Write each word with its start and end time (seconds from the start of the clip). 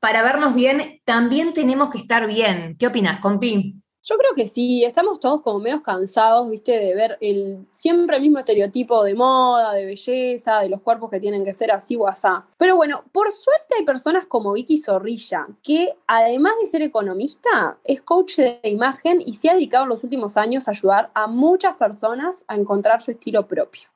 para 0.00 0.22
vernos 0.22 0.54
bien, 0.54 1.00
también 1.04 1.54
tenemos 1.54 1.90
que 1.90 1.98
estar 1.98 2.26
bien. 2.26 2.76
¿Qué 2.78 2.86
opinas, 2.86 3.20
compi? 3.20 3.82
Yo 4.08 4.16
creo 4.16 4.34
que 4.34 4.48
sí, 4.48 4.84
estamos 4.84 5.20
todos 5.20 5.42
como 5.42 5.58
medio 5.58 5.82
cansados, 5.82 6.48
viste, 6.48 6.78
de 6.78 6.94
ver 6.94 7.18
el 7.20 7.66
siempre 7.72 8.16
el 8.16 8.22
mismo 8.22 8.38
estereotipo 8.38 9.04
de 9.04 9.14
moda, 9.14 9.74
de 9.74 9.84
belleza, 9.84 10.60
de 10.60 10.70
los 10.70 10.80
cuerpos 10.80 11.10
que 11.10 11.20
tienen 11.20 11.44
que 11.44 11.52
ser 11.52 11.70
así 11.70 11.94
o 11.94 12.06
asá. 12.06 12.46
Pero 12.56 12.74
bueno, 12.74 13.04
por 13.12 13.30
suerte 13.30 13.74
hay 13.78 13.84
personas 13.84 14.24
como 14.24 14.54
Vicky 14.54 14.78
Zorrilla, 14.78 15.46
que 15.62 15.94
además 16.06 16.54
de 16.58 16.68
ser 16.68 16.80
economista, 16.80 17.78
es 17.84 18.00
coach 18.00 18.36
de 18.36 18.60
imagen 18.62 19.20
y 19.20 19.34
se 19.34 19.50
ha 19.50 19.54
dedicado 19.54 19.84
en 19.84 19.90
los 19.90 20.04
últimos 20.04 20.38
años 20.38 20.68
a 20.68 20.70
ayudar 20.70 21.10
a 21.12 21.26
muchas 21.26 21.76
personas 21.76 22.44
a 22.48 22.56
encontrar 22.56 23.02
su 23.02 23.10
estilo 23.10 23.46
propio. 23.46 23.90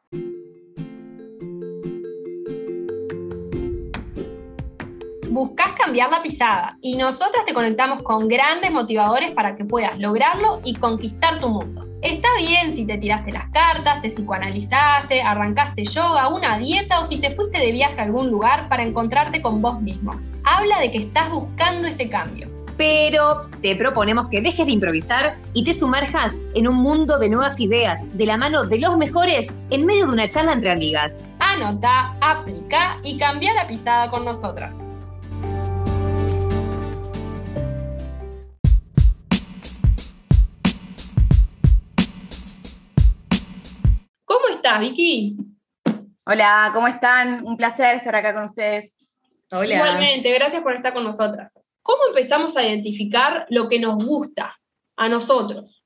Buscas 5.33 5.73
cambiar 5.73 6.11
la 6.11 6.23
pisada 6.23 6.77
y 6.83 6.96
nosotras 6.96 7.45
te 7.46 7.55
conectamos 7.55 8.03
con 8.03 8.29
grandes 8.29 8.71
motivadores 8.71 9.32
para 9.32 9.57
que 9.57 9.64
puedas 9.64 9.99
lograrlo 9.99 10.61
y 10.63 10.75
conquistar 10.75 11.41
tu 11.41 11.49
mundo. 11.49 11.86
Está 12.03 12.29
bien 12.39 12.75
si 12.75 12.85
te 12.85 12.99
tiraste 12.99 13.32
las 13.32 13.49
cartas, 13.50 14.03
te 14.03 14.11
psicoanalizaste, 14.11 15.22
arrancaste 15.22 15.85
yoga, 15.85 16.29
una 16.29 16.58
dieta 16.58 17.00
o 17.00 17.07
si 17.07 17.18
te 17.18 17.35
fuiste 17.35 17.58
de 17.58 17.72
viaje 17.72 17.99
a 17.99 18.03
algún 18.03 18.31
lugar 18.31 18.68
para 18.68 18.82
encontrarte 18.82 19.41
con 19.41 19.63
vos 19.63 19.81
mismo. 19.81 20.13
Habla 20.45 20.81
de 20.81 20.91
que 20.91 20.99
estás 20.99 21.31
buscando 21.31 21.89
ese 21.89 22.11
cambio. 22.11 22.50
Pero 22.77 23.49
te 23.61 23.77
proponemos 23.77 24.27
que 24.27 24.41
dejes 24.41 24.67
de 24.67 24.72
improvisar 24.72 25.36
y 25.55 25.63
te 25.63 25.72
sumerjas 25.72 26.43
en 26.55 26.67
un 26.67 26.77
mundo 26.77 27.19
de 27.19 27.29
nuevas 27.29 27.61
ideas, 27.61 28.07
de 28.19 28.27
la 28.27 28.36
mano 28.36 28.64
de 28.64 28.80
los 28.80 28.96
mejores, 28.96 29.57
en 29.71 29.86
medio 29.86 30.07
de 30.07 30.13
una 30.13 30.29
charla 30.29 30.55
entre 30.55 30.72
amigas. 30.72 31.33
Anota, 31.39 32.17
aplica 32.20 32.98
y 33.05 33.17
cambia 33.19 33.55
la 33.55 33.69
pisada 33.69 34.11
con 34.11 34.25
nosotras. 34.25 34.77
Vicky? 44.78 45.37
Hola, 46.25 46.70
¿cómo 46.73 46.89
están? 46.89 47.45
Un 47.47 47.56
placer 47.56 47.97
estar 47.97 48.15
acá 48.15 48.34
con 48.34 48.45
ustedes. 48.45 48.95
Hola. 49.51 49.75
Igualmente, 49.75 50.33
gracias 50.33 50.62
por 50.62 50.75
estar 50.75 50.92
con 50.95 51.05
nosotras. 51.05 51.53
¿Cómo 51.83 52.03
empezamos 52.09 52.56
a 52.56 52.65
identificar 52.65 53.47
lo 53.50 53.69
que 53.69 53.81
nos 53.81 54.05
gusta 54.05 54.56
a 54.97 55.09
nosotros? 55.09 55.83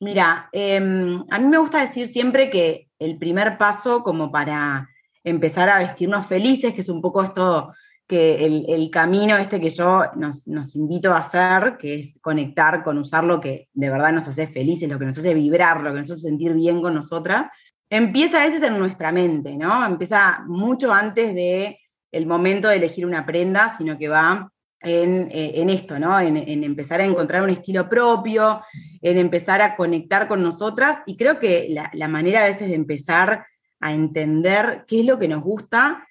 Mira, 0.00 0.48
em, 0.52 1.24
a 1.30 1.38
mí 1.38 1.46
me 1.46 1.58
gusta 1.58 1.80
decir 1.80 2.12
siempre 2.12 2.50
que 2.50 2.88
el 2.98 3.18
primer 3.18 3.58
paso 3.58 4.02
como 4.02 4.30
para 4.30 4.88
empezar 5.24 5.68
a 5.68 5.78
vestirnos 5.78 6.26
felices, 6.26 6.72
que 6.72 6.82
es 6.82 6.88
un 6.88 7.02
poco 7.02 7.22
esto 7.22 7.72
que 8.06 8.46
el, 8.46 8.88
camino 8.90 9.36
este 9.36 9.60
que 9.60 9.68
yo 9.68 10.02
nos, 10.16 10.48
nos, 10.48 10.74
invito 10.76 11.12
a 11.12 11.18
hacer, 11.18 11.76
que 11.76 11.94
es 12.00 12.18
conectar 12.22 12.82
con 12.82 12.96
usar 12.96 13.24
lo 13.24 13.38
que 13.38 13.68
de 13.74 13.90
verdad 13.90 14.12
nos 14.12 14.26
hace 14.26 14.46
felices, 14.46 14.88
lo 14.88 14.98
que 14.98 15.04
nos 15.04 15.18
hace 15.18 15.34
vibrar, 15.34 15.82
lo 15.82 15.92
que 15.92 15.98
nos 15.98 16.10
hace 16.10 16.22
sentir 16.22 16.54
bien 16.54 16.80
con 16.80 16.94
nosotras, 16.94 17.48
empieza 17.90 18.40
a 18.40 18.44
veces 18.44 18.62
en 18.62 18.78
nuestra 18.78 19.12
mente, 19.12 19.56
¿no? 19.56 19.84
Empieza 19.84 20.44
mucho 20.46 20.92
antes 20.92 21.34
de 21.34 21.78
el 22.12 22.26
momento 22.26 22.68
de 22.68 22.76
elegir 22.76 23.06
una 23.06 23.26
prenda, 23.26 23.74
sino 23.76 23.98
que 23.98 24.08
va 24.08 24.50
en, 24.80 25.28
eh, 25.30 25.64
esto, 25.68 25.98
¿no? 25.98 26.18
En, 26.20 26.36
empezar 26.64 27.00
a 27.00 27.04
encontrar 27.04 27.42
un 27.42 27.50
estilo 27.50 27.88
propio, 27.88 28.62
en 29.02 29.18
empezar 29.18 29.60
a 29.60 29.74
conectar 29.74 30.28
con 30.28 30.42
nosotras. 30.42 31.02
Y 31.06 31.16
creo 31.16 31.38
que 31.38 31.68
la, 31.92 32.08
manera 32.08 32.42
a 32.42 32.48
veces 32.48 32.68
de 32.68 32.74
empezar 32.74 33.46
a 33.80 33.92
entender 33.92 34.84
qué 34.86 35.00
es 35.00 35.06
lo 35.06 35.18
que 35.18 35.28
nos 35.28 35.42
gusta 35.42 36.04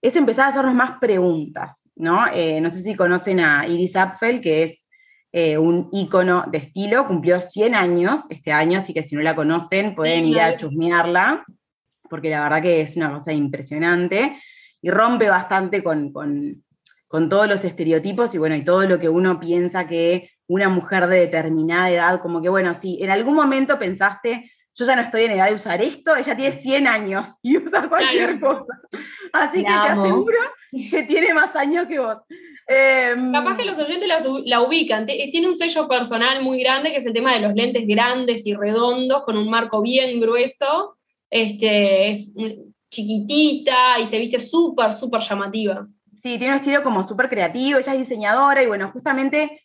es 0.00 0.16
empezar 0.16 0.46
a 0.46 0.48
hacernos 0.48 0.74
más 0.74 0.98
preguntas, 0.98 1.82
¿no? 1.96 2.26
Eh, 2.34 2.60
no 2.60 2.68
sé 2.70 2.82
si 2.82 2.94
conocen 2.94 3.40
a 3.40 3.66
Iris 3.66 3.96
Apfel, 3.96 4.40
que 4.40 4.64
es 4.64 4.83
eh, 5.36 5.58
un 5.58 5.88
ícono 5.90 6.44
de 6.46 6.58
estilo, 6.58 7.08
cumplió 7.08 7.40
100 7.40 7.74
años 7.74 8.20
este 8.30 8.52
año, 8.52 8.78
así 8.78 8.94
que 8.94 9.02
si 9.02 9.16
no 9.16 9.20
la 9.20 9.34
conocen 9.34 9.96
pueden 9.96 10.26
ir 10.26 10.38
a 10.38 10.56
chusmearla, 10.56 11.44
porque 12.08 12.30
la 12.30 12.44
verdad 12.44 12.62
que 12.62 12.82
es 12.82 12.94
una 12.94 13.10
cosa 13.10 13.32
impresionante 13.32 14.40
y 14.80 14.90
rompe 14.90 15.28
bastante 15.28 15.82
con, 15.82 16.12
todos 17.28 17.48
los 17.48 17.64
estereotipos 17.64 18.32
y 18.36 18.38
bueno, 18.38 18.54
y 18.54 18.62
todo 18.62 18.86
lo 18.86 19.00
que 19.00 19.08
uno 19.08 19.40
piensa 19.40 19.88
que 19.88 20.30
una 20.46 20.68
mujer 20.68 21.08
de 21.08 21.18
determinada 21.18 21.90
edad, 21.90 22.20
como 22.22 22.40
que 22.40 22.48
bueno, 22.48 22.72
si 22.72 23.02
en 23.02 23.10
algún 23.10 23.34
momento 23.34 23.76
pensaste, 23.76 24.52
yo 24.72 24.84
ya 24.84 24.94
no 24.94 25.02
estoy 25.02 25.24
en 25.24 25.32
edad 25.32 25.48
de 25.48 25.56
usar 25.56 25.82
esto, 25.82 26.14
ella 26.14 26.36
tiene 26.36 26.52
100 26.52 26.86
años 26.86 27.38
y 27.42 27.58
usa 27.58 27.88
cualquier 27.88 28.38
cosa. 28.38 28.78
Así 29.32 29.64
que 29.64 29.72
te 29.72 29.88
aseguro 29.88 30.38
que 30.90 31.02
tiene 31.04 31.34
más 31.34 31.54
años 31.56 31.86
que 31.86 31.98
vos. 31.98 32.16
Em, 32.66 33.32
Capaz 33.32 33.56
que 33.56 33.64
los 33.64 33.78
oyentes 33.78 34.08
la, 34.44 34.62
ubican. 34.62 35.08
Eh, 35.08 35.30
tiene 35.30 35.48
un 35.48 35.58
sello 35.58 35.86
personal 35.86 36.42
muy 36.42 36.60
grande, 36.60 36.90
que 36.90 36.98
es 36.98 37.06
el 37.06 37.12
tema 37.12 37.34
de 37.34 37.40
los 37.40 37.54
lentes 37.54 37.86
grandes 37.86 38.46
y 38.46 38.54
redondos, 38.54 39.24
con 39.24 39.36
un 39.36 39.50
marco 39.50 39.82
bien 39.82 40.20
grueso. 40.20 40.96
Este, 41.30 42.10
es 42.10 42.30
chiquitita 42.90 43.98
y 44.00 44.06
se 44.06 44.18
viste 44.18 44.40
súper, 44.40 44.92
súper 44.92 45.20
llamativa. 45.20 45.86
Sí, 46.22 46.38
tiene 46.38 46.54
un 46.54 46.60
estilo 46.60 46.82
como 46.82 47.02
súper 47.02 47.28
creativo, 47.28 47.78
ella 47.78 47.92
es 47.92 47.98
diseñadora 47.98 48.62
y 48.62 48.66
bueno, 48.66 48.90
justamente 48.92 49.62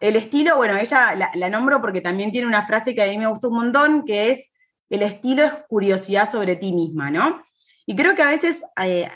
el 0.00 0.16
estilo, 0.16 0.56
bueno, 0.56 0.76
ella 0.76 1.14
la, 1.14 1.30
la, 1.34 1.48
nombro 1.48 1.80
porque 1.80 2.00
también 2.00 2.32
tiene 2.32 2.48
una 2.48 2.66
frase 2.66 2.94
que 2.94 3.02
a 3.02 3.06
mí 3.06 3.18
me 3.18 3.28
gustó 3.28 3.50
un 3.50 3.56
montón, 3.56 4.04
que 4.04 4.30
es, 4.30 4.50
el 4.90 5.02
estilo 5.02 5.44
es 5.44 5.52
curiosidad 5.68 6.28
sobre 6.28 6.56
ti 6.56 6.72
misma, 6.72 7.10
¿no? 7.10 7.42
Y 7.84 7.96
creo 7.96 8.14
que 8.14 8.22
a 8.22 8.28
veces 8.28 8.64
eh, 8.80 9.08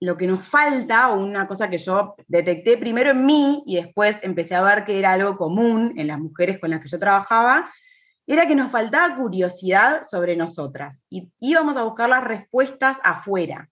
lo 0.00 0.16
que 0.16 0.26
nos 0.26 0.48
falta, 0.48 1.10
o 1.10 1.22
una 1.22 1.46
cosa 1.46 1.68
que 1.68 1.78
yo 1.78 2.14
detecté 2.26 2.78
primero 2.78 3.10
en 3.10 3.24
mí 3.24 3.62
y 3.66 3.76
después 3.76 4.18
empecé 4.22 4.54
a 4.54 4.62
ver 4.62 4.84
que 4.84 4.98
era 4.98 5.12
algo 5.12 5.36
común 5.36 5.94
en 5.96 6.06
las 6.06 6.18
mujeres 6.18 6.58
con 6.58 6.70
las 6.70 6.80
que 6.80 6.88
yo 6.88 6.98
trabajaba, 6.98 7.70
era 8.26 8.46
que 8.46 8.54
nos 8.54 8.70
faltaba 8.70 9.16
curiosidad 9.16 10.02
sobre 10.02 10.36
nosotras 10.36 11.04
y 11.10 11.30
íbamos 11.40 11.76
a 11.76 11.82
buscar 11.82 12.08
las 12.08 12.24
respuestas 12.24 12.96
afuera, 13.02 13.68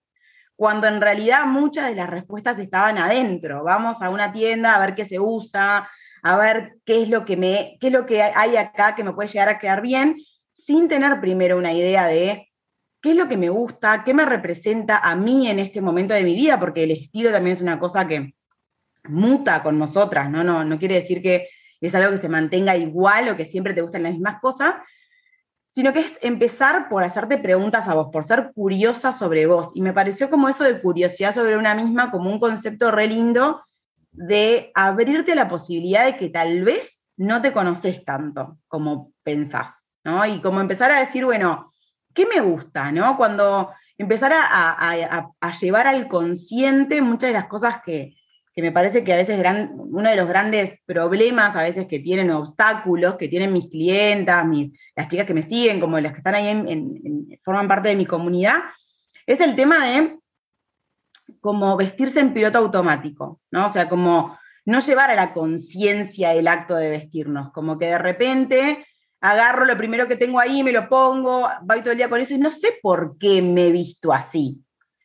cuando 0.55 0.87
en 0.87 1.01
realidad 1.01 1.45
muchas 1.45 1.87
de 1.87 1.95
las 1.95 2.09
respuestas 2.09 2.59
estaban 2.59 2.99
adentro. 2.99 3.63
Vamos 3.63 4.03
a 4.03 4.09
una 4.11 4.31
tienda 4.31 4.75
a 4.75 4.79
ver 4.79 4.93
qué 4.93 5.05
se 5.05 5.19
usa, 5.19 5.89
a 6.21 6.37
ver 6.37 6.75
qué 6.85 7.01
es 7.01 7.09
lo 7.09 7.25
que, 7.25 7.35
me, 7.35 7.77
qué 7.81 7.87
es 7.87 7.93
lo 7.93 8.05
que 8.05 8.21
hay 8.21 8.55
acá 8.55 8.93
que 8.93 9.03
me 9.03 9.13
puede 9.13 9.29
llegar 9.29 9.49
a 9.49 9.57
quedar 9.57 9.81
bien, 9.81 10.17
sin 10.51 10.87
tener 10.87 11.19
primero 11.19 11.57
una 11.57 11.73
idea 11.73 12.05
de 12.05 12.52
qué 13.03 13.11
es 13.11 13.17
lo 13.17 13.27
que 13.27 13.35
me 13.35 13.49
gusta, 13.49 14.05
qué 14.05 14.13
me 14.13 14.25
representa 14.25 14.97
a 14.97 15.13
mí 15.13 15.49
en 15.49 15.59
este 15.59 15.81
momento 15.81 16.13
de 16.13 16.23
mi 16.23 16.33
vida, 16.35 16.57
porque 16.57 16.83
el 16.83 16.91
estilo 16.91 17.31
también 17.31 17.57
es 17.57 17.61
una 17.61 17.77
cosa 17.77 18.07
que 18.07 18.33
muta 19.03 19.61
con 19.61 19.77
nosotras, 19.77 20.31
¿no? 20.31 20.41
No, 20.45 20.63
no 20.63 20.79
quiere 20.79 20.95
decir 20.95 21.21
que 21.21 21.49
es 21.81 21.93
algo 21.93 22.11
que 22.11 22.17
se 22.17 22.29
mantenga 22.29 22.77
igual 22.77 23.27
o 23.27 23.35
que 23.35 23.43
siempre 23.43 23.73
te 23.73 23.81
gustan 23.81 24.03
las 24.03 24.13
mismas 24.13 24.39
cosas, 24.39 24.75
sino 25.69 25.91
que 25.91 25.99
es 25.99 26.17
empezar 26.21 26.87
por 26.87 27.03
hacerte 27.03 27.37
preguntas 27.37 27.89
a 27.89 27.93
vos, 27.93 28.07
por 28.09 28.23
ser 28.23 28.53
curiosa 28.55 29.11
sobre 29.11 29.47
vos. 29.47 29.71
Y 29.75 29.81
me 29.81 29.91
pareció 29.91 30.29
como 30.29 30.47
eso 30.47 30.63
de 30.63 30.79
curiosidad 30.79 31.35
sobre 31.35 31.57
una 31.57 31.75
misma, 31.75 32.09
como 32.09 32.31
un 32.31 32.39
concepto 32.39 32.89
re 32.89 33.07
lindo 33.07 33.65
de 34.13 34.71
abrirte 34.75 35.35
la 35.35 35.49
posibilidad 35.49 36.05
de 36.05 36.15
que 36.15 36.29
tal 36.29 36.63
vez 36.63 37.03
no 37.17 37.41
te 37.41 37.51
conoces 37.51 38.05
tanto 38.05 38.59
como 38.69 39.11
pensás, 39.23 39.93
¿no? 40.05 40.25
Y 40.25 40.39
como 40.39 40.61
empezar 40.61 40.89
a 40.89 40.99
decir, 40.99 41.25
bueno, 41.25 41.65
¿qué 42.13 42.25
me 42.25 42.41
gusta? 42.41 42.91
¿no? 42.91 43.17
Cuando 43.17 43.71
empezar 43.97 44.31
a, 44.33 45.51
llevar 45.59 45.87
al 45.87 46.07
consciente 46.07 47.01
muchas 47.01 47.29
de 47.29 47.33
las 47.33 47.47
cosas 47.47 47.77
que, 47.85 48.15
me 48.55 48.71
parece 48.71 49.03
que 49.03 49.13
a 49.13 49.17
veces 49.17 49.43
uno 49.73 50.09
de 50.09 50.15
los 50.15 50.27
grandes 50.27 50.79
problemas 50.85 51.55
a 51.55 51.63
veces 51.63 51.87
que 51.87 51.99
tienen 51.99 52.29
obstáculos, 52.29 53.15
que 53.15 53.27
tienen 53.27 53.51
mis 53.51 53.67
clientas, 53.67 54.45
mis, 54.45 54.71
las 54.95 55.07
chicas 55.07 55.25
que 55.25 55.33
me 55.33 55.41
siguen, 55.41 55.79
como 55.79 55.99
las 55.99 56.11
que 56.11 56.19
están 56.19 56.35
ahí, 56.35 56.47
en, 56.47 57.39
forman 57.43 57.67
parte 57.67 57.89
de 57.89 57.95
mi 57.95 58.05
comunidad, 58.05 58.59
es 59.25 59.39
el 59.39 59.55
tema 59.55 59.85
de 59.87 60.19
como 61.41 61.75
vestirse 61.77 62.19
en 62.19 62.33
piloto 62.33 62.59
automático, 62.59 63.41
¿no? 63.49 63.65
O 63.65 63.69
sea, 63.69 63.89
como 63.89 64.37
no 64.65 64.79
llevar 64.79 65.09
a 65.09 65.15
la 65.15 65.33
conciencia 65.33 66.33
el 66.33 66.47
acto 66.47 66.75
de 66.75 66.89
vestirnos, 66.89 67.51
como 67.51 67.79
que 67.79 67.87
de 67.87 67.97
repente 67.97 68.85
agarro 69.23 69.63
lo 69.63 69.77
primero 69.77 70.05
que 70.05 70.17
tengo 70.17 70.37
ahí, 70.37 70.63
me 70.63 70.73
lo 70.73 70.89
pongo, 70.89 71.47
voy 71.61 71.79
todo 71.79 71.91
el 71.91 71.97
día 71.97 72.09
con 72.09 72.19
eso 72.19 72.33
y 72.33 72.37
no 72.37 72.51
sé 72.51 72.77
por 72.81 73.17
qué 73.17 73.41
me 73.41 73.67
he 73.67 73.71
visto 73.71 74.11
así. 74.11 74.61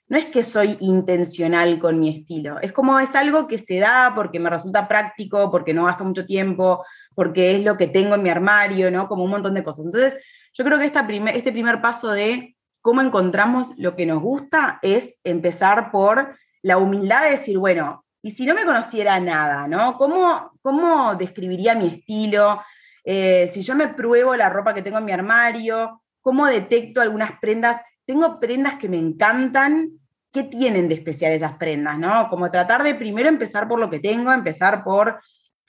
No 0.08 0.18
es 0.18 0.26
que 0.26 0.42
soy 0.42 0.76
intencional 0.80 1.78
con 1.78 2.00
mi 2.00 2.08
estilo, 2.08 2.58
es 2.60 2.72
como 2.72 2.98
es 2.98 3.14
algo 3.14 3.46
que 3.46 3.58
se 3.58 3.78
da 3.78 4.12
porque 4.16 4.40
me 4.40 4.50
resulta 4.50 4.88
práctico, 4.88 5.52
porque 5.52 5.72
no 5.72 5.84
gasto 5.84 6.04
mucho 6.04 6.26
tiempo, 6.26 6.84
porque 7.14 7.54
es 7.54 7.64
lo 7.64 7.76
que 7.76 7.86
tengo 7.86 8.16
en 8.16 8.24
mi 8.24 8.30
armario, 8.30 8.90
¿no? 8.90 9.06
Como 9.06 9.22
un 9.22 9.30
montón 9.30 9.54
de 9.54 9.62
cosas. 9.62 9.84
Entonces, 9.84 10.18
yo 10.52 10.64
creo 10.64 10.78
que 10.78 10.86
esta 10.86 11.06
este 11.32 11.52
primer 11.52 11.80
paso 11.80 12.10
de 12.10 12.56
cómo 12.80 13.02
encontramos 13.02 13.68
lo 13.76 13.94
que 13.94 14.06
nos 14.06 14.20
gusta 14.20 14.80
es 14.82 15.16
empezar 15.22 15.92
por 15.92 16.36
la 16.62 16.78
humildad 16.78 17.22
de 17.22 17.30
decir, 17.30 17.56
bueno, 17.56 18.04
y 18.20 18.32
si 18.32 18.46
no 18.46 18.54
me 18.54 18.64
conociera 18.64 19.20
nada, 19.20 19.68
¿no? 19.68 19.96
¿Cómo, 19.96 20.58
cómo 20.60 21.14
describiría 21.14 21.76
mi 21.76 21.86
estilo? 21.86 22.60
Eh, 23.10 23.48
si 23.50 23.62
yo 23.62 23.74
me 23.74 23.88
pruebo 23.88 24.36
la 24.36 24.50
ropa 24.50 24.74
que 24.74 24.82
tengo 24.82 24.98
en 24.98 25.06
mi 25.06 25.12
armario, 25.12 26.02
cómo 26.20 26.44
detecto 26.44 27.00
algunas 27.00 27.38
prendas. 27.40 27.80
Tengo 28.04 28.38
prendas 28.38 28.74
que 28.74 28.86
me 28.86 28.98
encantan 28.98 29.92
qué 30.30 30.42
tienen 30.42 30.88
de 30.88 30.96
especial 30.96 31.32
esas 31.32 31.54
prendas, 31.54 31.98
¿no? 31.98 32.28
Como 32.28 32.50
tratar 32.50 32.82
de 32.82 32.94
primero 32.94 33.30
empezar 33.30 33.66
por 33.66 33.78
lo 33.78 33.88
que 33.88 33.98
tengo, 33.98 34.30
empezar 34.30 34.84
por 34.84 35.22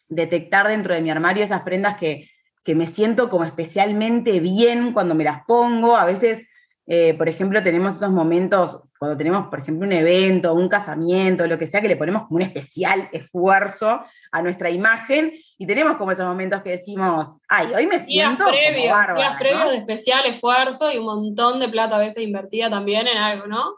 detectar 0.10 0.68
dentro 0.68 0.94
de 0.94 1.00
mi 1.00 1.12
armario 1.12 1.46
esas 1.46 1.62
prendas 1.62 1.96
que, 1.96 2.30
que 2.62 2.76
me 2.76 2.86
siento 2.86 3.30
como 3.30 3.46
especialmente 3.46 4.42
bien 4.42 4.92
cuando 4.92 5.16
me 5.16 5.24
las 5.24 5.46
pongo. 5.46 5.96
A 5.96 6.04
veces, 6.04 6.46
eh, 6.88 7.14
por 7.14 7.30
ejemplo, 7.30 7.64
tenemos 7.64 7.96
esos 7.96 8.12
momentos 8.12 8.84
cuando 9.00 9.16
tenemos, 9.16 9.48
por 9.48 9.62
ejemplo, 9.62 9.88
un 9.88 9.94
evento, 9.94 10.54
un 10.54 10.68
casamiento, 10.68 11.48
lo 11.48 11.58
que 11.58 11.68
sea, 11.68 11.80
que 11.80 11.88
le 11.88 11.96
ponemos 11.96 12.24
como 12.24 12.36
un 12.36 12.42
especial 12.42 13.08
esfuerzo 13.14 14.04
a 14.30 14.42
nuestra 14.42 14.70
imagen 14.70 15.32
y 15.62 15.68
tenemos 15.68 15.98
como 15.98 16.14
esos 16.14 16.26
momentos 16.26 16.62
que 16.62 16.72
decimos, 16.72 17.38
ay, 17.50 17.74
hoy 17.76 17.86
me 17.86 18.00
siento 18.00 18.50
días 18.50 18.72
previos, 18.72 19.16
días 19.18 19.38
previos 19.38 19.70
de 19.72 19.78
especial 19.78 20.26
esfuerzo 20.26 20.90
y 20.90 20.98
un 20.98 21.04
montón 21.04 21.60
de 21.60 21.68
plata 21.68 21.98
a 21.98 22.00
veces 22.00 22.24
invertida 22.24 22.70
también 22.70 23.08
en 23.08 23.18
algo, 23.18 23.46
¿no? 23.46 23.78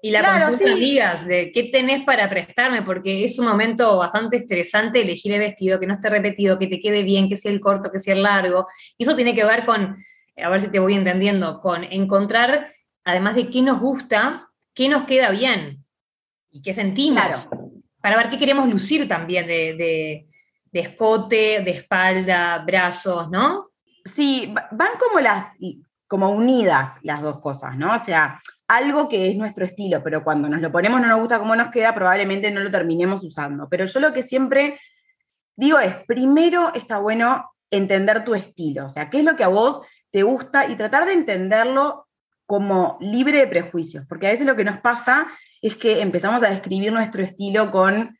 Y 0.00 0.12
la 0.12 0.22
consulta, 0.22 0.72
amigas, 0.72 1.26
de 1.26 1.50
qué 1.50 1.64
tenés 1.64 2.04
para 2.04 2.28
prestarme, 2.28 2.82
porque 2.82 3.24
es 3.24 3.36
un 3.40 3.46
momento 3.46 3.98
bastante 3.98 4.36
estresante 4.36 5.00
elegir 5.00 5.32
el 5.32 5.40
vestido, 5.40 5.80
que 5.80 5.88
no 5.88 5.94
esté 5.94 6.08
repetido, 6.08 6.56
que 6.56 6.68
te 6.68 6.78
quede 6.78 7.02
bien, 7.02 7.28
que 7.28 7.34
sea 7.34 7.50
el 7.50 7.58
corto, 7.58 7.90
que 7.90 7.98
sea 7.98 8.14
el 8.14 8.22
largo. 8.22 8.68
Y 8.96 9.02
eso 9.02 9.16
tiene 9.16 9.34
que 9.34 9.44
ver 9.44 9.66
con, 9.66 9.96
a 10.40 10.48
ver 10.48 10.60
si 10.60 10.70
te 10.70 10.78
voy 10.78 10.94
entendiendo, 10.94 11.60
con 11.60 11.82
encontrar, 11.82 12.70
además 13.02 13.34
de 13.34 13.50
qué 13.50 13.60
nos 13.60 13.80
gusta, 13.80 14.48
qué 14.72 14.88
nos 14.88 15.02
queda 15.02 15.30
bien 15.30 15.84
y 16.52 16.62
qué 16.62 16.72
sentimos. 16.72 17.48
Para 18.00 18.16
ver 18.16 18.30
qué 18.30 18.38
queremos 18.38 18.68
lucir 18.68 19.08
también 19.08 19.48
de, 19.48 19.74
de, 19.74 20.27
de 20.72 20.80
escote, 20.80 21.62
de 21.62 21.70
espalda, 21.70 22.58
brazos, 22.66 23.30
¿no? 23.30 23.70
Sí, 24.04 24.54
van 24.72 24.90
como 24.98 25.20
las, 25.20 25.52
como 26.06 26.30
unidas 26.30 26.98
las 27.02 27.22
dos 27.22 27.40
cosas, 27.40 27.76
¿no? 27.76 27.94
O 27.94 27.98
sea, 27.98 28.40
algo 28.66 29.08
que 29.08 29.30
es 29.30 29.36
nuestro 29.36 29.64
estilo, 29.64 30.02
pero 30.02 30.22
cuando 30.22 30.48
nos 30.48 30.60
lo 30.60 30.70
ponemos 30.70 31.00
no 31.00 31.08
nos 31.08 31.20
gusta 31.20 31.38
cómo 31.38 31.56
nos 31.56 31.70
queda, 31.70 31.94
probablemente 31.94 32.50
no 32.50 32.60
lo 32.60 32.70
terminemos 32.70 33.24
usando. 33.24 33.68
Pero 33.68 33.86
yo 33.86 34.00
lo 34.00 34.12
que 34.12 34.22
siempre 34.22 34.78
digo 35.56 35.78
es, 35.78 35.94
primero 36.06 36.72
está 36.74 36.98
bueno 36.98 37.50
entender 37.70 38.24
tu 38.24 38.34
estilo, 38.34 38.86
o 38.86 38.88
sea, 38.88 39.10
qué 39.10 39.18
es 39.18 39.24
lo 39.24 39.36
que 39.36 39.44
a 39.44 39.48
vos 39.48 39.80
te 40.10 40.22
gusta 40.22 40.68
y 40.68 40.76
tratar 40.76 41.04
de 41.04 41.12
entenderlo 41.12 42.06
como 42.46 42.96
libre 43.00 43.38
de 43.38 43.46
prejuicios, 43.46 44.06
porque 44.08 44.26
a 44.26 44.30
veces 44.30 44.46
lo 44.46 44.56
que 44.56 44.64
nos 44.64 44.78
pasa 44.78 45.28
es 45.60 45.76
que 45.76 46.00
empezamos 46.00 46.42
a 46.42 46.50
describir 46.50 46.92
nuestro 46.92 47.22
estilo 47.22 47.70
con 47.70 48.17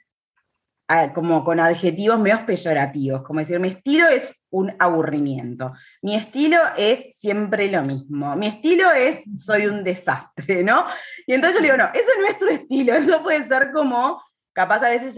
como 1.14 1.44
con 1.44 1.60
adjetivos 1.60 2.18
medio 2.18 2.46
peyorativos, 2.46 3.22
como 3.22 3.40
decir, 3.40 3.60
mi 3.60 3.68
estilo 3.68 4.08
es 4.08 4.34
un 4.50 4.74
aburrimiento, 4.78 5.74
mi 6.00 6.14
estilo 6.14 6.56
es 6.78 7.14
siempre 7.18 7.70
lo 7.70 7.82
mismo, 7.82 8.34
mi 8.36 8.46
estilo 8.46 8.90
es 8.92 9.22
soy 9.36 9.66
un 9.66 9.84
desastre, 9.84 10.64
¿no? 10.64 10.86
Y 11.26 11.34
entonces 11.34 11.56
yo 11.56 11.60
le 11.60 11.72
digo, 11.72 11.84
no, 11.84 11.90
eso 11.92 12.10
es 12.16 12.20
nuestro 12.20 12.48
estilo, 12.48 12.94
eso 12.94 13.22
puede 13.22 13.44
ser 13.44 13.70
como, 13.72 14.22
capaz 14.54 14.82
a 14.82 14.88
veces 14.88 15.14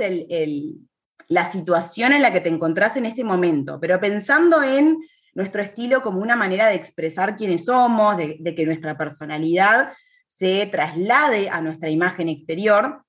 la 1.29 1.51
situación 1.51 2.13
en 2.15 2.23
la 2.23 2.33
que 2.33 2.41
te 2.41 2.49
encontrás 2.49 2.97
en 2.97 3.07
este 3.07 3.23
momento, 3.23 3.79
pero 3.81 4.01
pensando 4.01 4.65
en 4.65 4.99
nuestro 5.35 5.63
estilo 5.63 6.03
como 6.03 6.21
una 6.21 6.35
manera 6.35 6.67
de 6.67 6.75
expresar 6.75 7.37
quiénes 7.37 7.67
somos, 7.67 8.17
de 8.17 8.55
que 8.57 8.67
nuestra 8.67 8.99
personalidad 8.99 9.93
se 10.27 10.67
traslade 10.67 11.49
a 11.49 11.61
nuestra 11.61 11.89
imagen 11.89 12.29
exterior, 12.29 13.05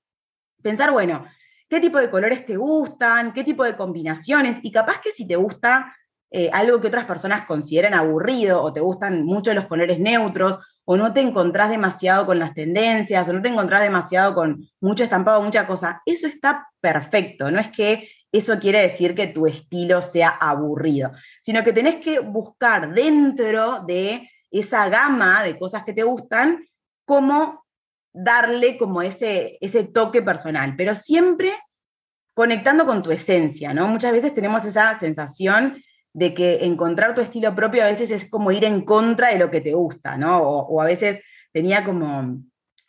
pensar, 0.62 0.92
bueno, 0.92 1.26
qué 1.72 1.80
tipo 1.80 1.98
de 1.98 2.10
colores 2.10 2.44
te 2.44 2.54
gustan, 2.54 3.32
qué 3.32 3.44
tipo 3.44 3.64
de 3.64 3.74
combinaciones, 3.74 4.58
y 4.62 4.70
capaz 4.70 5.00
que 5.00 5.10
si 5.10 5.26
te 5.26 5.36
gusta 5.36 5.96
eh, 6.30 6.50
algo 6.52 6.82
que 6.82 6.88
otras 6.88 7.06
personas 7.06 7.46
consideran 7.46 7.94
aburrido, 7.94 8.60
o 8.60 8.74
te 8.74 8.80
gustan 8.80 9.24
mucho 9.24 9.54
los 9.54 9.64
colores 9.64 9.98
neutros, 9.98 10.58
o 10.84 10.98
no 10.98 11.14
te 11.14 11.22
encontrás 11.22 11.70
demasiado 11.70 12.26
con 12.26 12.38
las 12.38 12.52
tendencias, 12.52 13.26
o 13.26 13.32
no 13.32 13.40
te 13.40 13.48
encontrás 13.48 13.80
demasiado 13.80 14.34
con 14.34 14.68
mucho 14.82 15.02
estampado, 15.02 15.40
mucha 15.40 15.66
cosa, 15.66 16.02
eso 16.04 16.26
está 16.26 16.68
perfecto, 16.78 17.50
no 17.50 17.58
es 17.58 17.68
que 17.68 18.06
eso 18.30 18.58
quiere 18.58 18.82
decir 18.82 19.14
que 19.14 19.28
tu 19.28 19.46
estilo 19.46 20.02
sea 20.02 20.28
aburrido, 20.28 21.12
sino 21.40 21.64
que 21.64 21.72
tenés 21.72 22.04
que 22.04 22.18
buscar 22.18 22.92
dentro 22.92 23.82
de 23.86 24.28
esa 24.50 24.90
gama 24.90 25.42
de 25.42 25.58
cosas 25.58 25.84
que 25.84 25.94
te 25.94 26.02
gustan, 26.02 26.66
cómo 27.06 27.61
darle 28.12 28.78
como 28.78 29.02
ese, 29.02 29.58
ese 29.60 29.84
toque 29.84 30.22
personal, 30.22 30.74
pero 30.76 30.94
siempre 30.94 31.54
conectando 32.34 32.86
con 32.86 33.02
tu 33.02 33.10
esencia, 33.10 33.74
¿no? 33.74 33.88
Muchas 33.88 34.12
veces 34.12 34.34
tenemos 34.34 34.64
esa 34.64 34.98
sensación 34.98 35.82
de 36.14 36.34
que 36.34 36.64
encontrar 36.64 37.14
tu 37.14 37.20
estilo 37.20 37.54
propio 37.54 37.82
a 37.82 37.86
veces 37.86 38.10
es 38.10 38.28
como 38.28 38.52
ir 38.52 38.64
en 38.64 38.82
contra 38.82 39.28
de 39.28 39.38
lo 39.38 39.50
que 39.50 39.60
te 39.60 39.72
gusta, 39.72 40.16
¿no? 40.16 40.38
O, 40.42 40.80
a 40.80 40.84
veces 40.84 41.20
tenía 41.52 41.84
como 41.84 42.38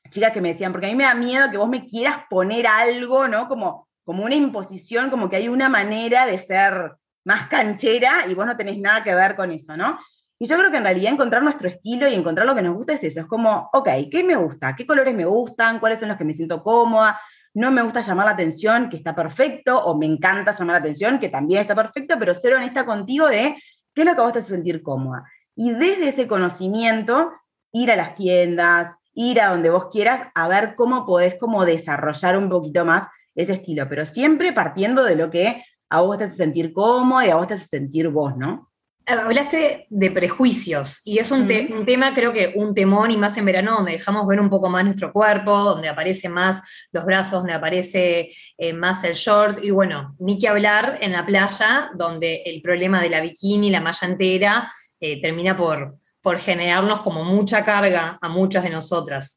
chicas 0.10 0.34
que 0.34 0.42
me 0.42 0.50
decían, 0.50 0.72
porque 0.72 0.88
a 0.88 0.90
mí 0.90 0.96
me 0.96 1.06
da 1.06 1.16
miedo 1.16 1.50
que 1.50 1.58
vos 1.58 1.70
me 1.70 1.86
quieras 1.86 2.24
poner 2.30 2.68
algo, 2.68 3.28
¿no? 3.28 3.48
Como, 3.48 3.88
como 4.04 4.24
una 4.24 4.36
imposición, 4.36 5.10
como 5.10 5.30
que 5.30 5.38
hay 5.38 5.48
una 5.48 5.70
manera 5.70 6.26
de 6.26 6.38
ser 6.38 6.94
más 7.26 7.48
canchera 7.48 8.26
y 8.30 8.34
vos 8.34 8.46
no 8.46 8.58
tenés 8.58 8.78
nada 8.78 9.04
que 9.04 9.16
ver 9.16 9.36
con 9.36 9.52
eso, 9.52 9.76
¿no? 9.78 9.98
Y 10.44 10.46
yo 10.46 10.58
creo 10.58 10.72
que 10.72 10.76
en 10.76 10.84
realidad 10.84 11.14
encontrar 11.14 11.42
nuestro 11.42 11.70
estilo 11.70 12.06
y 12.06 12.16
encontrar 12.16 12.46
lo 12.46 12.54
que 12.54 12.62
nos 12.62 12.76
gusta 12.76 12.92
es 12.92 13.04
eso. 13.06 13.22
Es 13.22 13.28
como, 13.28 13.70
ok, 13.72 13.88
¿qué 14.12 14.26
me 14.26 14.36
gusta? 14.36 14.76
¿Qué 14.76 14.86
colores 14.86 15.16
me 15.16 15.24
gustan? 15.24 15.80
¿Cuáles 15.80 16.02
son 16.02 16.10
los 16.10 16.18
que 16.18 16.26
me 16.26 16.34
siento 16.34 16.62
cómoda? 16.62 17.18
No 17.54 17.72
me 17.72 17.82
gusta 17.82 18.02
llamar 18.02 18.26
la 18.26 18.34
atención, 18.34 18.90
que 18.90 18.98
está 18.98 19.16
perfecto, 19.16 19.82
o 19.82 19.98
me 19.98 20.06
encanta 20.06 20.54
llamar 20.54 20.74
la 20.74 20.80
atención, 20.80 21.18
que 21.18 21.30
también 21.30 21.62
está 21.62 21.76
perfecto, 21.76 22.16
pero 22.20 22.36
ser 22.36 22.56
honesta 22.56 22.86
contigo 22.86 23.28
de 23.28 23.56
qué 23.94 24.02
es 24.02 24.06
lo 24.06 24.16
que 24.16 24.20
vos 24.20 24.34
te 24.34 24.40
hace 24.40 24.50
sentir 24.50 24.84
cómoda. 24.84 25.24
Y 25.56 25.72
desde 25.72 26.10
ese 26.10 26.28
conocimiento, 26.28 27.32
ir 27.72 27.90
a 27.94 27.96
las 27.96 28.14
tiendas, 28.14 28.92
ir 29.14 29.40
a 29.40 29.48
donde 29.48 29.70
vos 29.70 29.88
quieras, 29.94 30.24
a 30.36 30.50
ver 30.50 30.76
cómo 30.76 31.06
podés 31.06 31.36
como 31.40 31.64
desarrollar 31.64 32.38
un 32.38 32.50
poquito 32.50 32.84
más 32.84 33.08
ese 33.34 33.54
estilo, 33.54 33.88
pero 33.88 34.06
siempre 34.06 34.52
partiendo 34.52 35.06
de 35.06 35.16
lo 35.16 35.30
que 35.30 35.64
a 35.90 36.02
vos 36.02 36.18
te 36.18 36.26
hace 36.26 36.36
sentir 36.36 36.74
cómodo 36.74 37.24
y 37.24 37.30
a 37.30 37.38
vos 37.38 37.48
te 37.48 37.54
hace 37.54 37.68
sentir 37.68 38.10
vos, 38.10 38.36
¿no? 38.36 38.73
Hablaste 39.06 39.86
de 39.90 40.12
prejuicios 40.12 41.02
y 41.04 41.18
es 41.18 41.30
un, 41.30 41.46
tema, 41.46 42.14
creo 42.14 42.32
que 42.32 42.54
un 42.56 42.74
temón 42.74 43.12
y 43.12 43.18
más 43.18 43.36
en 43.38 43.44
verano, 43.44 43.74
donde 43.74 43.92
dejamos 43.92 44.26
ver 44.26 44.40
un 44.40 44.50
poco 44.50 44.70
más 44.70 44.86
nuestro 44.86 45.12
cuerpo, 45.12 45.52
donde 45.60 45.90
aparece 45.90 46.30
más 46.30 46.62
los 46.94 47.04
brazos, 47.04 47.40
donde 47.40 47.52
aparece 47.52 48.30
eh, 48.58 48.72
más 48.72 49.04
el 49.04 49.14
short 49.14 49.62
y 49.62 49.72
bueno, 49.72 50.16
ni 50.20 50.40
que 50.40 50.48
hablar 50.48 51.00
en 51.02 51.12
la 51.12 51.26
playa, 51.26 51.90
donde 51.96 52.44
el 52.46 52.62
problema 52.62 53.02
de 53.02 53.10
la 53.10 53.20
bikini, 53.20 53.70
la 53.70 53.82
malla 53.82 54.08
entera, 54.08 54.72
eh, 55.02 55.22
termina 55.22 55.58
por, 55.58 55.98
por 56.22 56.40
generarnos 56.40 57.02
como 57.02 57.26
mucha 57.26 57.66
carga 57.66 58.18
a 58.22 58.30
muchas 58.30 58.64
de 58.64 58.70
nosotras. 58.70 59.36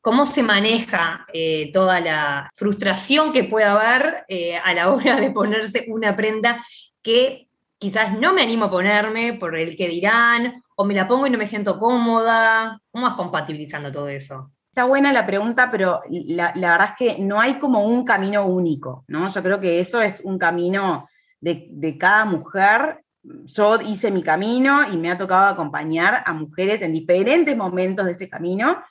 ¿Cómo 0.00 0.26
se 0.26 0.44
maneja 0.44 1.26
eh, 1.32 1.70
toda 1.72 1.98
la 1.98 2.50
frustración 2.54 3.32
que 3.32 3.42
puede 3.42 3.64
haber 3.64 4.24
a 4.62 4.74
la 4.74 4.92
hora 4.92 5.20
de 5.20 5.32
ponerse 5.32 5.86
una 5.88 6.14
prenda 6.14 6.64
que 7.02 7.47
quizás 7.78 8.18
no 8.18 8.32
me 8.32 8.42
animo 8.42 8.66
a 8.66 8.70
ponerme 8.70 9.34
por 9.34 9.56
el 9.56 9.76
que 9.76 9.88
dirán, 9.88 10.62
o 10.76 10.84
me 10.84 10.94
la 10.94 11.08
pongo 11.08 11.26
y 11.26 11.30
no 11.30 11.38
me 11.38 11.46
siento 11.46 11.78
cómoda. 11.78 12.80
¿Cómo 12.90 13.06
vas 13.06 13.14
compatibilizando 13.14 13.90
todo 13.90 14.08
eso? 14.08 14.52
Está 14.68 14.84
buena 14.84 15.12
la 15.12 15.26
pregunta, 15.26 15.70
pero 15.70 16.02
la, 16.08 16.52
verdad 16.54 16.90
es 16.90 16.96
que 16.96 17.22
no 17.22 17.40
hay 17.40 17.54
como 17.54 17.84
un 17.84 18.04
camino 18.04 18.46
único, 18.46 19.04
¿no? 19.08 19.28
Yo 19.28 19.42
creo 19.42 19.60
que 19.60 19.80
eso 19.80 20.00
es 20.00 20.20
un 20.22 20.38
camino 20.38 21.08
de, 21.40 21.66
de 21.70 21.98
cada 21.98 22.24
mujer. 22.24 23.02
Yo 23.22 23.80
hice 23.80 24.10
mi 24.10 24.22
camino 24.22 24.80
y 24.92 24.96
me 24.96 25.10
ha 25.10 25.18
tocado 25.18 25.46
acompañar 25.46 26.22
a 26.24 26.32
mujeres 26.32 26.82
en 26.82 26.92
diferentes 26.92 27.56
momentos 27.56 28.06
de 28.06 28.12
ese 28.12 28.28
camino. 28.28 28.82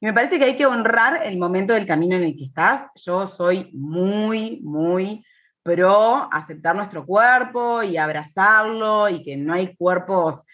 Y 0.00 0.06
me 0.06 0.12
parece 0.12 0.38
que 0.38 0.44
hay 0.44 0.56
que 0.56 0.66
honrar 0.66 1.24
el 1.24 1.38
momento 1.38 1.72
del 1.72 1.86
camino 1.86 2.16
en 2.16 2.24
el 2.24 2.36
que 2.36 2.44
estás. 2.44 2.88
Yo 2.96 3.26
soy 3.26 3.70
muy, 3.72 4.60
muy 4.62 5.24
pero 5.66 6.32
aceptar 6.32 6.76
nuestro 6.76 7.04
cuerpo 7.04 7.82
y 7.82 7.96
abrazarlo 7.96 9.08
y 9.08 9.24
que 9.24 9.36
no 9.36 9.52
hay 9.52 9.74
cuerpos, 9.74 10.44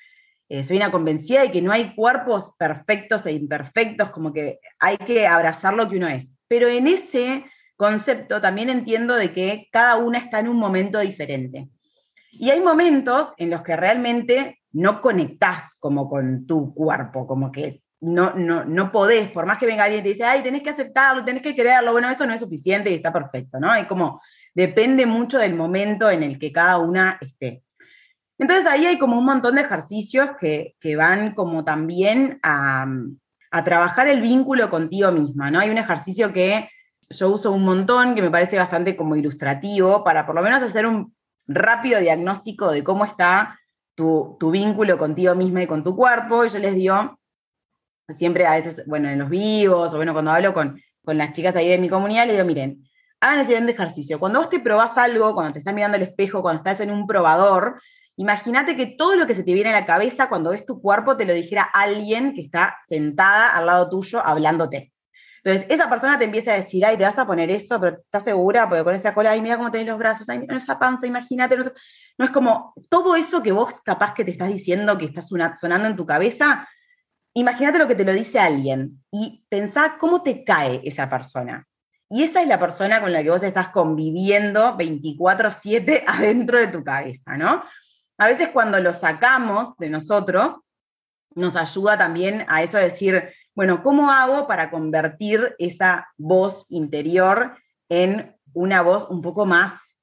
eh, 0.48 0.64
soy 0.64 0.78
una 0.78 0.90
convencida 0.90 1.42
de 1.42 1.52
que 1.52 1.60
no 1.60 1.70
hay 1.70 1.94
cuerpos 1.94 2.54
perfectos 2.58 3.26
e 3.26 3.32
imperfectos, 3.32 4.10
como 4.10 4.32
que 4.32 4.58
hay 4.80 4.96
que 4.96 5.26
abrazar 5.26 5.74
lo 5.74 5.88
que 5.88 5.98
uno 5.98 6.08
es. 6.08 6.32
Pero 6.48 6.68
en 6.68 6.86
ese 6.86 7.44
concepto 7.76 8.40
también 8.40 8.70
entiendo 8.70 9.14
de 9.14 9.34
que 9.34 9.68
cada 9.70 9.96
una 9.96 10.18
está 10.18 10.40
en 10.40 10.48
un 10.48 10.56
momento 10.56 10.98
diferente. 10.98 11.68
Y 12.30 12.48
hay 12.48 12.60
momentos 12.60 13.34
en 13.36 13.50
los 13.50 13.62
que 13.62 13.76
realmente 13.76 14.60
no 14.72 15.02
conectás 15.02 15.74
como 15.74 16.08
con 16.08 16.46
tu 16.46 16.72
cuerpo, 16.72 17.26
como 17.26 17.52
que 17.52 17.82
no, 18.00 18.32
no, 18.34 18.64
no 18.64 18.90
podés, 18.90 19.30
por 19.30 19.44
más 19.44 19.58
que 19.58 19.66
venga 19.66 19.84
alguien 19.84 20.00
y 20.00 20.02
te 20.02 20.08
dice, 20.08 20.24
ay, 20.24 20.42
tenés 20.42 20.62
que 20.62 20.70
aceptarlo, 20.70 21.22
tenés 21.22 21.42
que 21.42 21.54
creerlo, 21.54 21.92
bueno, 21.92 22.08
eso 22.08 22.26
no 22.26 22.32
es 22.32 22.40
suficiente 22.40 22.90
y 22.90 22.94
está 22.94 23.12
perfecto, 23.12 23.60
¿no? 23.60 23.70
Hay 23.70 23.84
como 23.84 24.20
depende 24.54 25.06
mucho 25.06 25.38
del 25.38 25.54
momento 25.54 26.10
en 26.10 26.22
el 26.22 26.38
que 26.38 26.52
cada 26.52 26.78
una 26.78 27.18
esté. 27.20 27.62
Entonces 28.38 28.66
ahí 28.66 28.86
hay 28.86 28.98
como 28.98 29.18
un 29.18 29.24
montón 29.24 29.54
de 29.54 29.62
ejercicios 29.62 30.30
que, 30.40 30.74
van 30.96 31.34
como 31.34 31.64
también 31.64 32.40
a, 32.42 32.86
trabajar 33.64 34.08
el 34.08 34.20
vínculo 34.20 34.70
contigo 34.70 35.12
misma, 35.12 35.50
¿no? 35.50 35.60
Hay 35.60 35.70
un 35.70 35.78
ejercicio 35.78 36.32
que 36.32 36.68
yo 37.10 37.30
uso 37.30 37.52
un 37.52 37.64
montón, 37.64 38.14
que 38.14 38.22
me 38.22 38.30
parece 38.30 38.56
bastante 38.56 38.96
como 38.96 39.14
ilustrativo, 39.14 40.02
para 40.02 40.26
por 40.26 40.34
lo 40.34 40.42
menos 40.42 40.62
hacer 40.62 40.86
un 40.86 41.14
rápido 41.46 42.00
diagnóstico 42.00 42.72
de 42.72 42.82
cómo 42.82 43.04
está 43.04 43.60
tu, 43.94 44.36
tu 44.40 44.50
vínculo 44.50 44.96
contigo 44.96 45.34
misma 45.34 45.62
y 45.62 45.66
con 45.66 45.84
tu 45.84 45.94
cuerpo. 45.94 46.44
Y 46.44 46.48
yo 46.48 46.58
les 46.58 46.74
digo, 46.74 47.18
siempre 48.08 48.46
a 48.46 48.54
veces, 48.54 48.82
bueno, 48.86 49.08
en 49.08 49.18
los 49.18 49.28
vivos, 49.28 49.92
o 49.92 49.96
bueno, 49.96 50.14
cuando 50.14 50.30
hablo 50.30 50.54
con, 50.54 50.80
con 51.04 51.18
las 51.18 51.32
chicas 51.32 51.54
ahí 51.54 51.68
de 51.68 51.78
mi 51.78 51.88
comunidad, 51.88 52.26
le 52.26 52.32
digo, 52.32 52.44
miren, 52.44 52.82
hagan 53.22 53.38
el 53.38 53.46
siguiente 53.46 53.70
ejercicio. 53.70 54.18
Cuando 54.18 54.40
vos 54.40 54.50
te 54.50 54.58
probás 54.58 54.98
algo, 54.98 55.32
cuando 55.32 55.52
te 55.52 55.60
estás 55.60 55.72
mirando 55.72 55.96
al 55.96 56.02
espejo, 56.02 56.42
cuando 56.42 56.58
estás 56.58 56.80
en 56.80 56.90
un 56.90 57.06
probador, 57.06 57.80
imagínate 58.16 58.76
que 58.76 58.86
todo 58.86 59.14
lo 59.14 59.28
que 59.28 59.36
se 59.36 59.44
te 59.44 59.54
viene 59.54 59.70
a 59.70 59.80
la 59.80 59.86
cabeza 59.86 60.28
cuando 60.28 60.50
ves 60.50 60.66
tu 60.66 60.82
cuerpo 60.82 61.16
te 61.16 61.24
lo 61.24 61.32
dijera 61.32 61.62
alguien 61.62 62.34
que 62.34 62.40
está 62.42 62.78
sentada 62.84 63.50
al 63.50 63.66
lado 63.66 63.88
tuyo 63.88 64.20
hablándote. 64.26 64.92
Entonces, 65.44 65.70
esa 65.70 65.88
persona 65.88 66.18
te 66.18 66.24
empieza 66.24 66.52
a 66.52 66.56
decir, 66.56 66.84
ay, 66.84 66.96
te 66.96 67.04
vas 67.04 67.18
a 67.18 67.26
poner 67.26 67.48
eso, 67.50 67.80
pero 67.80 67.98
¿estás 67.98 68.24
segura? 68.24 68.68
Porque 68.68 68.84
con 68.84 68.94
esa 68.94 69.14
cola, 69.14 69.30
ay, 69.30 69.40
mira 69.40 69.56
cómo 69.56 69.70
tenés 69.70 69.86
los 69.86 69.98
brazos, 69.98 70.28
ay, 70.28 70.40
mira 70.40 70.56
esa 70.56 70.78
panza, 70.80 71.06
imagínate. 71.06 71.56
No, 71.56 71.64
no, 72.18 72.24
es 72.24 72.30
como 72.32 72.74
todo 72.88 73.14
eso 73.14 73.40
que 73.40 73.52
vos 73.52 73.80
capaz 73.84 74.14
que 74.14 74.24
te 74.24 74.32
estás 74.32 74.48
diciendo, 74.48 74.98
que 74.98 75.04
está 75.04 75.22
sonando 75.22 75.86
en 75.86 75.96
tu 75.96 76.06
cabeza, 76.06 76.68
imagínate 77.34 77.78
lo 77.78 77.86
que 77.86 77.94
te 77.94 78.04
lo 78.04 78.12
dice 78.12 78.40
alguien 78.40 79.02
y 79.12 79.44
pensá 79.48 79.96
cómo 79.98 80.22
te 80.22 80.42
cae 80.44 80.80
esa 80.84 81.08
persona. 81.08 81.66
Y 82.14 82.24
esa 82.24 82.42
es 82.42 82.46
la 82.46 82.58
persona 82.58 83.00
con 83.00 83.10
la 83.10 83.22
que 83.22 83.30
vos 83.30 83.42
estás 83.42 83.70
conviviendo 83.70 84.76
24/7 84.76 86.04
adentro 86.06 86.58
de 86.58 86.66
tu 86.66 86.84
cabeza, 86.84 87.38
¿no? 87.38 87.64
A 88.18 88.26
veces 88.26 88.50
cuando 88.50 88.78
lo 88.80 88.92
sacamos 88.92 89.74
de 89.78 89.88
nosotros, 89.88 90.56
nos 91.34 91.56
ayuda 91.56 91.96
también 91.96 92.44
a 92.48 92.62
eso 92.62 92.76
de 92.76 92.84
decir, 92.84 93.30
bueno, 93.54 93.82
¿cómo 93.82 94.12
hago 94.12 94.46
para 94.46 94.70
convertir 94.70 95.56
esa 95.58 96.06
voz 96.18 96.66
interior 96.68 97.56
en 97.88 98.36
una 98.52 98.82
voz 98.82 99.08
un 99.08 99.22
poco 99.22 99.46
más 99.46 99.96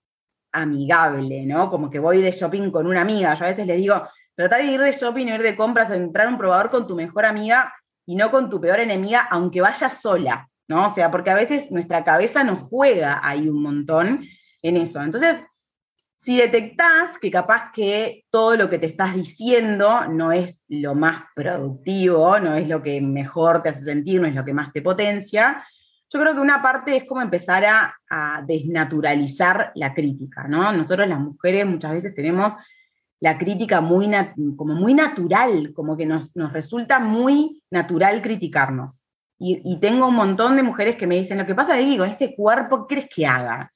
amigable, 0.51 1.45
¿no? 1.45 1.69
Como 1.69 1.91
que 1.91 1.99
voy 1.99 2.23
de 2.23 2.31
shopping 2.31 2.71
con 2.71 2.87
una 2.87 3.01
amiga. 3.01 3.35
Yo 3.35 3.45
a 3.45 3.49
veces 3.49 3.67
les 3.67 3.77
digo, 3.77 4.01
tratar 4.33 4.63
de 4.63 4.71
ir 4.71 4.81
de 4.81 4.93
shopping 4.93 5.27
o 5.27 5.35
ir 5.35 5.43
de 5.43 5.55
compras 5.55 5.91
o 5.91 5.93
entrar 5.93 6.25
a 6.25 6.31
un 6.31 6.39
probador 6.39 6.71
con 6.71 6.87
tu 6.87 6.95
mejor 6.95 7.27
amiga 7.27 7.71
y 8.07 8.15
no 8.15 8.31
con 8.31 8.49
tu 8.49 8.59
peor 8.59 8.79
enemiga, 8.79 9.27
aunque 9.29 9.61
vayas 9.61 10.01
sola, 10.01 10.49
¿no? 10.69 10.85
O 10.85 10.93
sea, 10.93 11.11
porque 11.11 11.31
a 11.31 11.35
veces 11.35 11.71
nuestra 11.71 12.05
cabeza 12.05 12.43
nos 12.43 12.59
juega 12.59 13.19
ahí 13.21 13.49
un 13.49 13.61
montón 13.61 14.25
en 14.61 14.77
eso. 14.77 15.01
Entonces, 15.01 15.43
si 16.17 16.37
detectás 16.37 17.17
que 17.17 17.31
capaz 17.31 17.71
que 17.73 18.25
todo 18.29 18.55
lo 18.55 18.69
que 18.69 18.77
te 18.77 18.85
estás 18.85 19.15
diciendo 19.15 20.05
no 20.07 20.31
es 20.31 20.63
lo 20.67 20.95
más 20.95 21.23
productivo, 21.35 22.39
no 22.39 22.53
es 22.53 22.67
lo 22.67 22.83
que 22.83 23.01
mejor 23.01 23.61
te 23.61 23.69
hace 23.69 23.81
sentir, 23.81 24.21
no 24.21 24.27
es 24.27 24.35
lo 24.35 24.45
que 24.45 24.53
más 24.53 24.71
te 24.71 24.81
potencia, 24.81 25.65
yo 26.11 26.19
creo 26.19 26.33
que 26.33 26.39
una 26.39 26.61
parte 26.61 26.97
es 26.97 27.05
como 27.05 27.21
empezar 27.21 27.65
a, 27.65 27.95
a 28.09 28.41
desnaturalizar 28.45 29.71
la 29.75 29.93
crítica, 29.93 30.47
¿no? 30.47 30.71
Nosotros 30.71 31.07
las 31.07 31.19
mujeres 31.19 31.65
muchas 31.67 31.91
veces 31.91 32.15
tenemos 32.15 32.53
la 33.19 33.37
crítica 33.37 33.81
muy 33.81 34.09
como 34.55 34.73
muy 34.75 34.93
natural, 34.93 35.73
como 35.73 35.97
que 35.97 36.05
nos, 36.05 36.35
nos 36.35 36.53
resulta 36.53 36.99
muy 36.99 37.61
natural 37.69 38.21
criticarnos. 38.21 39.03
Y, 39.41 39.79
tengo 39.79 40.07
un 40.07 40.15
montón 40.15 40.57
de 40.57 40.63
mujeres 40.63 40.97
que 40.97 41.07
me 41.07 41.15
dicen, 41.15 41.37
lo 41.37 41.45
que 41.45 41.55
pasa 41.55 41.77
que 41.77 41.97
con 41.97 42.09
este 42.09 42.35
cuerpo, 42.35 42.85
¿qué 42.85 42.95
crees 42.95 43.09
que 43.09 43.25
haga? 43.25 43.71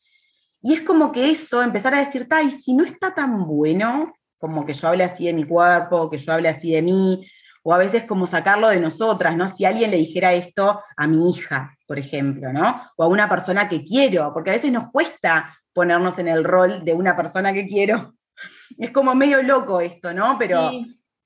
Y 0.61 0.73
es 0.73 0.81
como 0.81 1.11
que 1.11 1.31
eso, 1.31 1.63
empezar 1.63 1.93
a 1.93 1.99
decir, 1.99 2.27
y 2.45 2.51
si 2.51 2.73
no 2.73 2.83
está 2.83 3.13
tan 3.13 3.45
bueno, 3.45 4.13
como 4.37 4.65
que 4.65 4.73
yo 4.73 4.89
hable 4.89 5.05
así 5.05 5.25
de 5.25 5.33
mi 5.33 5.45
cuerpo, 5.45 6.09
que 6.09 6.17
yo 6.17 6.33
hable 6.33 6.49
así 6.49 6.71
de 6.73 6.81
mí, 6.81 7.25
o 7.63 7.73
a 7.73 7.77
veces 7.77 8.03
como 8.03 8.27
sacarlo 8.27 8.67
de 8.67 8.79
nosotras, 8.79 9.37
¿no? 9.37 9.47
Si 9.47 9.63
alguien 9.63 9.91
le 9.91 9.97
dijera 9.97 10.33
esto 10.33 10.81
a 10.97 11.07
mi 11.07 11.29
hija, 11.29 11.77
por 11.87 11.97
ejemplo, 11.97 12.51
¿no? 12.51 12.81
O 12.97 13.03
a 13.05 13.07
una 13.07 13.29
persona 13.29 13.69
que 13.69 13.85
quiero, 13.85 14.33
porque 14.33 14.49
a 14.49 14.53
veces 14.53 14.71
nos 14.71 14.91
cuesta 14.91 15.57
ponernos 15.71 16.19
en 16.19 16.27
el 16.27 16.43
rol 16.43 16.83
de 16.83 16.93
una 16.93 17.15
persona 17.15 17.53
que 17.53 17.67
quiero. 17.67 18.13
Es 18.77 18.89
como 18.91 19.15
medio 19.15 19.41
loco 19.43 19.79
esto, 19.79 20.13
¿no? 20.13 20.37
Pero... 20.37 20.71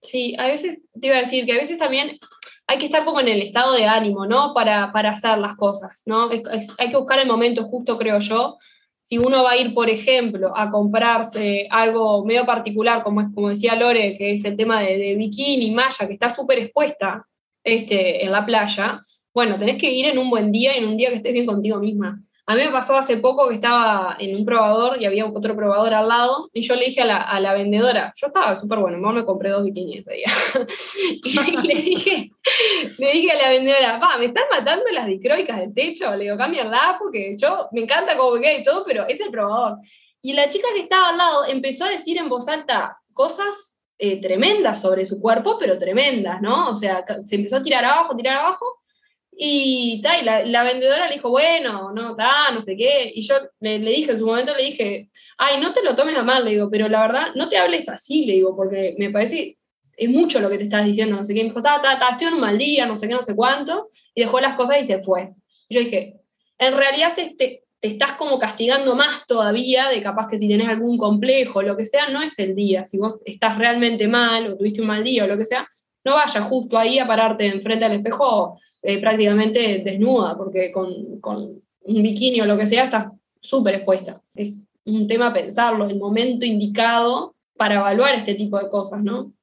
Sí, 0.01 0.35
a 0.37 0.45
veces, 0.45 0.79
te 0.99 1.07
iba 1.07 1.17
a 1.17 1.21
decir 1.21 1.45
que 1.45 1.53
a 1.53 1.61
veces 1.61 1.79
también 1.79 2.19
hay 2.67 2.77
que 2.77 2.85
estar 2.85 3.05
como 3.05 3.21
en 3.21 3.29
el 3.29 3.41
estado 3.41 3.73
de 3.73 3.85
ánimo, 3.85 4.25
¿no? 4.25 4.53
Para, 4.53 4.91
para 4.91 5.11
hacer 5.11 5.37
las 5.37 5.55
cosas, 5.55 6.03
¿no? 6.05 6.29
hay 6.29 6.89
que 6.89 6.97
buscar 6.97 7.19
el 7.19 7.27
momento 7.27 7.63
justo, 7.63 7.97
creo 7.97 8.19
yo. 8.19 8.57
Si 9.03 9.17
uno 9.17 9.41
va 9.41 9.51
a 9.51 9.57
ir, 9.57 9.73
por 9.73 9.89
ejemplo, 9.89 10.51
a 10.53 10.69
comprarse 10.69 11.65
algo 11.71 12.25
medio 12.25 12.45
particular, 12.45 13.03
como, 13.03 13.21
es, 13.21 13.27
como 13.33 13.47
decía 13.47 13.73
Lore, 13.73 14.17
que 14.17 14.33
es 14.33 14.43
el 14.43 14.57
tema 14.57 14.81
de, 14.81 14.97
de 14.97 15.15
bikini, 15.15 15.71
malla, 15.71 16.05
que 16.05 16.13
está 16.13 16.29
súper 16.29 16.59
expuesta 16.59 17.25
este, 17.63 18.25
en 18.25 18.33
la 18.33 18.45
playa, 18.45 19.01
bueno, 19.33 19.57
tenés 19.57 19.77
que 19.77 19.89
ir 19.91 20.07
en 20.07 20.17
un 20.17 20.29
buen 20.29 20.51
día 20.51 20.75
en 20.75 20.85
un 20.85 20.97
día 20.97 21.09
que 21.09 21.17
estés 21.17 21.31
bien 21.31 21.45
contigo 21.45 21.79
misma. 21.79 22.21
A 22.49 22.55
mí 22.55 22.63
me 22.63 22.71
pasó 22.71 22.95
hace 22.95 23.17
poco 23.17 23.49
que 23.49 23.55
estaba 23.55 24.15
en 24.19 24.37
un 24.37 24.45
probador 24.45 25.01
y 25.01 25.05
había 25.05 25.25
otro 25.25 25.53
probador 25.53 25.93
al 25.93 26.07
lado 26.07 26.49
y 26.53 26.61
yo 26.61 26.75
le 26.75 26.85
dije 26.85 27.01
a 27.01 27.39
la, 27.41 27.53
vendedora, 27.53 28.13
yo 28.15 28.27
estaba 28.27 28.55
súper 28.55 28.79
bueno, 28.79 28.97
me 29.11 29.25
compré 29.25 29.49
dos 29.49 29.65
bikinis 29.65 29.99
ese 29.99 30.13
día. 30.13 30.31
y 31.25 31.67
le 31.67 31.75
dije, 31.75 32.31
le 32.99 33.11
dije 33.11 33.31
a 33.31 33.43
la 33.43 33.49
vendedora, 33.49 33.99
pa, 33.99 34.17
me 34.17 34.27
están 34.27 34.45
matando 34.49 34.85
las 34.93 35.07
dicroicas 35.07 35.57
del 35.57 35.73
techo, 35.73 36.09
le 36.15 36.23
digo, 36.23 36.37
cámbianla 36.37 36.95
porque 36.97 37.35
yo 37.37 37.67
me 37.73 37.81
encanta 37.81 38.15
cómo 38.15 38.35
me 38.35 38.41
queda 38.41 38.53
y 38.53 38.63
todo, 38.63 38.85
pero 38.85 39.05
es 39.05 39.19
el 39.19 39.29
probador. 39.29 39.79
Y 40.21 40.31
la 40.31 40.49
chica 40.49 40.69
que 40.73 40.83
estaba 40.83 41.09
al 41.09 41.17
lado 41.17 41.45
empezó 41.45 41.83
a 41.83 41.89
decir 41.89 42.17
en 42.17 42.29
voz 42.29 42.47
alta 42.47 42.97
cosas 43.13 43.77
eh, 43.99 44.21
tremendas 44.21 44.81
sobre 44.81 45.05
su 45.05 45.19
cuerpo, 45.19 45.57
pero 45.59 45.77
tremendas, 45.77 46.41
¿no? 46.41 46.69
O 46.69 46.75
sea, 46.77 47.03
se 47.25 47.35
empezó 47.35 47.57
a 47.57 47.63
tirar 47.63 47.83
abajo, 47.83 48.15
tirar 48.15 48.37
abajo, 48.37 48.83
y, 49.39 50.01
la, 50.23 50.63
vendedora 50.63 51.07
le 51.07 51.15
dijo, 51.15 51.29
bueno, 51.29 51.91
no, 51.93 52.15
ta, 52.15 52.51
no 52.51 52.61
sé 52.61 52.75
qué. 52.75 53.11
Y 53.13 53.21
yo 53.21 53.35
le, 53.59 53.77
dije, 53.79 54.13
en 54.13 54.19
su 54.19 54.25
momento 54.25 54.55
le 54.55 54.63
dije, 54.63 55.09
ay, 55.37 55.61
no 55.61 55.73
te 55.73 55.83
lo 55.83 55.95
tomes 55.95 56.17
a 56.17 56.23
mal, 56.23 56.43
le 56.43 56.51
digo, 56.51 56.69
pero 56.71 56.89
la 56.89 57.01
verdad, 57.01 57.27
no 57.35 57.47
te 57.47 57.57
hables 57.57 57.87
así, 57.87 58.25
le 58.25 58.33
digo, 58.33 58.55
porque 58.55 58.95
me 58.97 59.11
parece, 59.11 59.57
es 59.95 60.09
mucho 60.09 60.39
lo 60.39 60.49
que 60.49 60.57
te 60.57 60.63
estás 60.63 60.85
diciendo, 60.85 61.15
no 61.15 61.25
sé 61.25 61.35
qué. 61.35 61.41
me 61.41 61.49
dijo, 61.49 61.61
ta, 61.61 61.79
ta, 61.81 61.99
ta, 61.99 62.17
en 62.19 62.33
un 62.33 62.39
mal 62.39 62.57
día, 62.57 62.87
no 62.87 62.97
sé 62.97 63.07
qué, 63.07 63.13
no 63.13 63.21
sé 63.21 63.35
cuánto. 63.35 63.89
Y 64.15 64.21
dejó 64.21 64.39
las 64.39 64.55
cosas 64.55 64.77
y 64.81 64.87
se 64.87 65.03
fue. 65.03 65.29
Y 65.69 65.75
yo 65.75 65.81
dije, 65.81 66.15
en 66.57 66.75
realidad 66.75 67.13
te, 67.15 67.35
te 67.37 67.63
estás 67.79 68.13
como 68.13 68.39
castigando 68.39 68.95
más 68.95 69.27
todavía 69.27 69.87
de 69.89 70.01
capaz 70.01 70.29
que 70.29 70.39
si 70.39 70.47
tenés 70.47 70.67
algún 70.67 70.97
complejo, 70.97 71.61
lo 71.61 71.77
que 71.77 71.85
sea, 71.85 72.09
no 72.09 72.23
es 72.23 72.39
el 72.39 72.55
día. 72.55 72.85
Si 72.85 72.97
vos 72.97 73.19
estás 73.23 73.57
realmente 73.59 74.07
mal 74.07 74.47
o 74.47 74.57
tuviste 74.57 74.81
un 74.81 74.87
mal 74.87 75.03
día 75.03 75.25
o 75.25 75.27
lo 75.27 75.37
que 75.37 75.45
sea, 75.45 75.67
no 76.03 76.15
vayas 76.15 76.43
justo 76.45 76.77
ahí 76.77 76.97
a 76.97 77.05
pararte 77.05 77.45
enfrente 77.45 77.85
al 77.85 77.93
espejo 77.93 78.59
eh, 78.83 78.99
prácticamente 78.99 79.81
desnuda, 79.83 80.37
porque 80.37 80.71
con, 80.71 80.87
un 81.23 82.03
bikini 82.03 82.41
o 82.41 82.45
lo 82.45 82.57
que 82.57 82.67
sea 82.67 82.85
está 82.85 83.11
súper 83.39 83.75
expuesta. 83.75 84.21
Es 84.35 84.67
un 84.85 85.07
tema 85.07 85.33
pensarlo, 85.33 85.85
el 85.85 85.97
momento 85.97 86.45
indicado 86.45 87.35
para 87.55 87.75
evaluar 87.75 88.15
este 88.15 88.35
tipo 88.35 88.59
de 88.59 88.69
cosas, 88.69 89.03
¿no? 89.03 89.33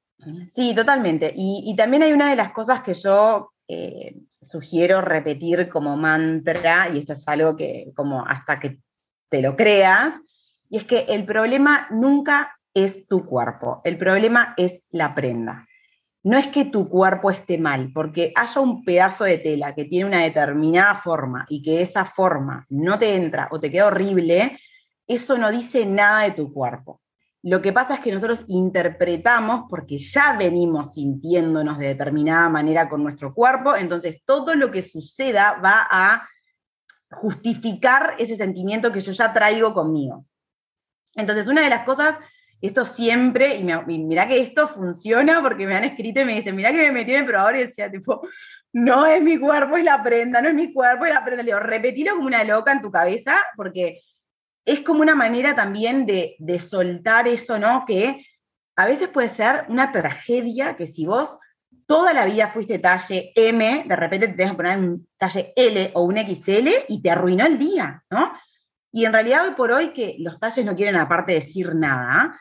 Sí, 0.47 0.73
totalmente. 0.73 1.33
Y, 1.35 1.73
también 1.75 2.03
hay 2.03 2.13
una 2.13 2.29
de 2.29 2.35
las 2.35 2.51
cosas 2.53 2.81
que 2.81 2.93
yo 2.93 3.51
eh, 3.67 4.15
sugiero 4.41 5.01
repetir 5.01 5.69
como 5.69 5.97
mantra, 5.97 6.89
y 6.93 6.99
esto 6.99 7.13
es 7.13 7.27
algo 7.27 7.55
que 7.55 7.91
como 7.95 8.25
hasta 8.25 8.59
que 8.59 8.79
te 9.29 9.41
lo 9.41 9.55
creas, 9.55 10.19
y 10.69 10.77
es 10.77 10.85
que 10.85 11.05
el 11.09 11.25
problema 11.25 11.87
nunca 11.91 12.57
es 12.73 13.05
tu 13.07 13.25
cuerpo, 13.25 13.81
el 13.83 13.97
problema 13.97 14.53
es 14.57 14.83
la 14.89 15.13
prenda 15.13 15.67
no 16.25 16.39
es 16.39 16.47
que 16.47 16.65
tu 16.65 16.89
cuerpo 16.89 17.29
esté 17.29 17.59
mal, 17.59 17.91
porque 17.93 18.33
haya 18.35 18.59
un 18.59 18.83
pedazo 18.83 19.25
de 19.25 19.37
tela 19.37 19.75
que 19.75 19.85
tiene 19.85 20.09
una 20.09 20.23
determinada 20.23 20.95
forma 20.95 21.45
y 21.49 21.61
que 21.61 21.81
esa 21.81 22.03
forma 22.03 22.65
no 22.69 22.97
te 22.97 23.13
entra 23.13 23.47
o 23.51 23.59
te 23.59 23.71
queda 23.71 23.85
horrible, 23.85 24.59
eso 25.05 25.37
no 25.37 25.51
dice 25.51 25.85
nada 25.85 26.23
de 26.23 26.31
tu 26.31 26.51
cuerpo. 26.51 26.99
Lo 27.43 27.61
que 27.61 27.71
pasa 27.71 27.93
es 27.93 27.99
que 27.99 28.11
nosotros 28.11 28.43
interpretamos 28.47 29.65
porque 29.69 29.99
ya 29.99 30.35
venimos 30.35 30.95
sintiéndonos 30.95 31.77
de 31.77 31.89
determinada 31.89 32.49
manera 32.49 32.89
con 32.89 33.03
nuestro 33.03 33.31
cuerpo, 33.31 33.75
entonces 33.75 34.23
todo 34.25 34.55
lo 34.55 34.71
que 34.71 34.81
suceda 34.81 35.59
va 35.63 35.87
a 35.91 36.27
justificar 37.11 38.15
ese 38.17 38.35
sentimiento 38.35 38.91
que 38.91 38.99
yo 38.99 39.11
ya 39.11 39.31
traigo 39.31 39.75
conmigo. 39.75 40.25
Entonces, 41.13 41.45
una 41.45 41.61
de 41.61 41.69
las 41.69 41.85
cosas 41.85 42.17
esto 42.65 42.85
siempre, 42.85 43.57
y, 43.57 43.63
mira 43.97 44.27
que 44.27 44.39
esto 44.39 44.67
funciona 44.67 45.41
porque 45.41 45.65
me 45.65 45.75
han 45.75 45.83
escrito 45.83 46.21
y 46.21 46.25
me 46.25 46.35
dicen, 46.35 46.55
mira 46.55 46.71
que 46.71 46.77
me 46.77 46.91
metí 46.91 47.11
en 47.11 47.19
el 47.19 47.25
probador 47.25 47.55
y 47.55 47.65
decía, 47.65 47.91
tipo, 47.91 48.21
no 48.73 49.05
es 49.05 49.21
mi 49.21 49.37
cuerpo 49.37 49.77
y 49.77 49.83
la 49.83 50.03
prenda, 50.03 50.41
no 50.41 50.49
es 50.49 50.55
mi 50.55 50.73
cuerpo 50.73 51.05
y 51.05 51.09
la 51.09 51.23
prenda. 51.23 51.43
Le 51.43 51.51
digo, 51.51 51.59
repetilo 51.59 52.15
como 52.15 52.27
una 52.27 52.43
loca 52.43 52.71
en 52.71 52.81
tu 52.81 52.91
cabeza, 52.91 53.37
porque 53.55 54.01
es 54.65 54.81
como 54.81 55.01
una 55.01 55.15
manera 55.15 55.55
también 55.55 56.05
de, 56.05 56.35
de 56.39 56.59
soltar 56.59 57.27
eso, 57.27 57.57
¿no? 57.59 57.85
Que 57.85 58.25
a 58.75 58.85
veces 58.85 59.07
puede 59.07 59.29
ser 59.29 59.65
una 59.69 59.91
tragedia 59.91 60.75
que 60.75 60.87
si 60.87 61.05
vos 61.05 61.39
toda 61.85 62.13
la 62.13 62.25
vida 62.25 62.47
fuiste 62.47 62.79
talle 62.79 63.31
M, 63.35 63.85
de 63.87 63.95
repente 63.95 64.27
te 64.27 64.33
tienes 64.33 64.53
que 64.53 64.57
poner 64.57 64.77
un 64.77 65.07
talle 65.17 65.53
L 65.55 65.91
o 65.93 66.03
un 66.03 66.17
XL 66.17 66.69
y 66.87 67.01
te 67.01 67.11
arruinó 67.11 67.45
el 67.45 67.57
día, 67.57 68.03
¿no? 68.09 68.33
Y 68.91 69.05
en 69.05 69.13
realidad 69.13 69.45
hoy 69.45 69.55
por 69.55 69.71
hoy 69.71 69.89
que 69.89 70.15
los 70.19 70.39
talles 70.39 70.65
no 70.65 70.75
quieren 70.75 70.95
aparte 70.95 71.33
decir 71.33 71.75
nada, 71.75 72.39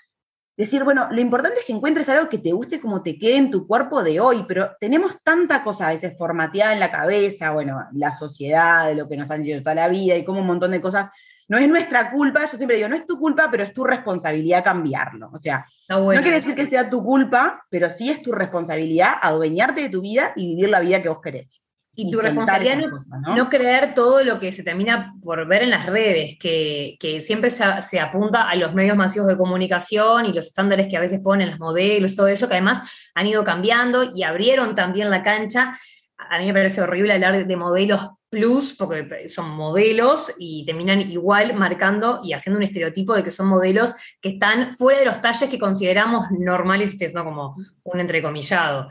decir, 0.56 0.84
bueno, 0.84 1.08
lo 1.10 1.20
importante 1.20 1.60
es 1.60 1.66
que 1.66 1.72
encuentres 1.72 2.08
algo 2.08 2.28
que 2.28 2.38
te 2.38 2.52
guste 2.52 2.80
como 2.80 3.02
te 3.02 3.18
quede 3.18 3.36
en 3.36 3.50
tu 3.50 3.66
cuerpo 3.66 4.02
de 4.02 4.20
hoy, 4.20 4.44
pero 4.46 4.70
tenemos 4.78 5.16
tanta 5.22 5.62
cosa 5.62 5.88
a 5.88 5.92
veces 5.92 6.14
formateada 6.16 6.72
en 6.72 6.80
la 6.80 6.90
cabeza, 6.90 7.50
bueno, 7.50 7.84
la 7.92 8.12
sociedad, 8.12 8.86
de 8.88 8.94
lo 8.94 9.08
que 9.08 9.16
nos 9.16 9.30
han 9.30 9.42
dicho 9.42 9.60
toda 9.60 9.74
la 9.74 9.88
vida 9.88 10.16
y 10.16 10.24
como 10.24 10.40
un 10.40 10.46
montón 10.46 10.70
de 10.70 10.80
cosas. 10.80 11.08
No 11.46 11.58
es 11.58 11.68
nuestra 11.68 12.10
culpa, 12.10 12.40
yo 12.46 12.56
siempre 12.56 12.76
digo, 12.76 12.88
no 12.88 12.96
es 12.96 13.06
tu 13.06 13.18
culpa, 13.18 13.48
pero 13.50 13.64
es 13.64 13.74
tu 13.74 13.84
responsabilidad 13.84 14.64
cambiarlo. 14.64 15.28
O 15.30 15.38
sea, 15.38 15.66
no 15.90 16.06
quiere 16.06 16.30
decir 16.30 16.54
que 16.54 16.64
sea 16.64 16.88
tu 16.88 17.04
culpa, 17.04 17.62
pero 17.68 17.90
sí 17.90 18.10
es 18.10 18.22
tu 18.22 18.32
responsabilidad 18.32 19.12
adueñarte 19.20 19.82
de 19.82 19.88
tu 19.90 20.00
vida 20.00 20.32
y 20.36 20.54
vivir 20.54 20.70
la 20.70 20.80
vida 20.80 21.02
que 21.02 21.10
vos 21.10 21.20
querés. 21.22 21.63
Y, 21.96 22.10
tu 22.10 22.20
responsabilidad 22.20 22.78
no, 22.78 23.36
¿no? 23.36 23.48
creer 23.48 23.94
todo 23.94 24.24
lo 24.24 24.40
que 24.40 24.50
se 24.52 24.62
termina 24.62 25.14
por 25.22 25.46
ver 25.46 25.62
en 25.62 25.70
las 25.70 25.86
redes, 25.86 26.36
que, 26.38 26.96
siempre 27.24 27.50
se, 27.50 28.00
apunta 28.00 28.48
a 28.48 28.54
los 28.56 28.74
medios 28.74 28.96
masivos 28.96 29.28
de 29.28 29.36
comunicación 29.36 30.26
y 30.26 30.32
los 30.32 30.48
estándares 30.48 30.88
que 30.88 30.96
a 30.96 31.00
veces 31.00 31.20
ponen 31.20 31.50
los 31.50 31.60
modelos, 31.60 32.16
todo 32.16 32.28
eso, 32.28 32.48
que 32.48 32.54
además 32.54 32.82
han 33.14 33.26
ido 33.26 33.44
cambiando 33.44 34.12
y 34.14 34.24
abrieron 34.24 34.74
también 34.74 35.10
la 35.10 35.22
cancha. 35.22 35.78
A 36.16 36.38
mí 36.38 36.46
me 36.46 36.54
parece 36.54 36.80
horrible 36.80 37.12
hablar 37.12 37.46
de 37.46 37.56
modelos 37.56 38.10
plus, 38.34 38.74
porque 38.76 39.28
son 39.28 39.50
modelos 39.50 40.32
y 40.38 40.66
terminan 40.66 41.00
igual 41.00 41.54
marcando 41.54 42.20
y 42.24 42.32
haciendo 42.32 42.58
un 42.58 42.64
estereotipo 42.64 43.14
de 43.14 43.22
que 43.22 43.30
son 43.30 43.46
modelos 43.46 43.94
que 44.20 44.30
están 44.30 44.74
fuera 44.74 44.98
de 44.98 45.04
los 45.04 45.20
talles 45.20 45.48
que 45.48 45.58
consideramos 45.58 46.26
normales, 46.32 46.96
no 47.14 47.24
como 47.24 47.56
un 47.84 48.00
entrecomillado. 48.00 48.90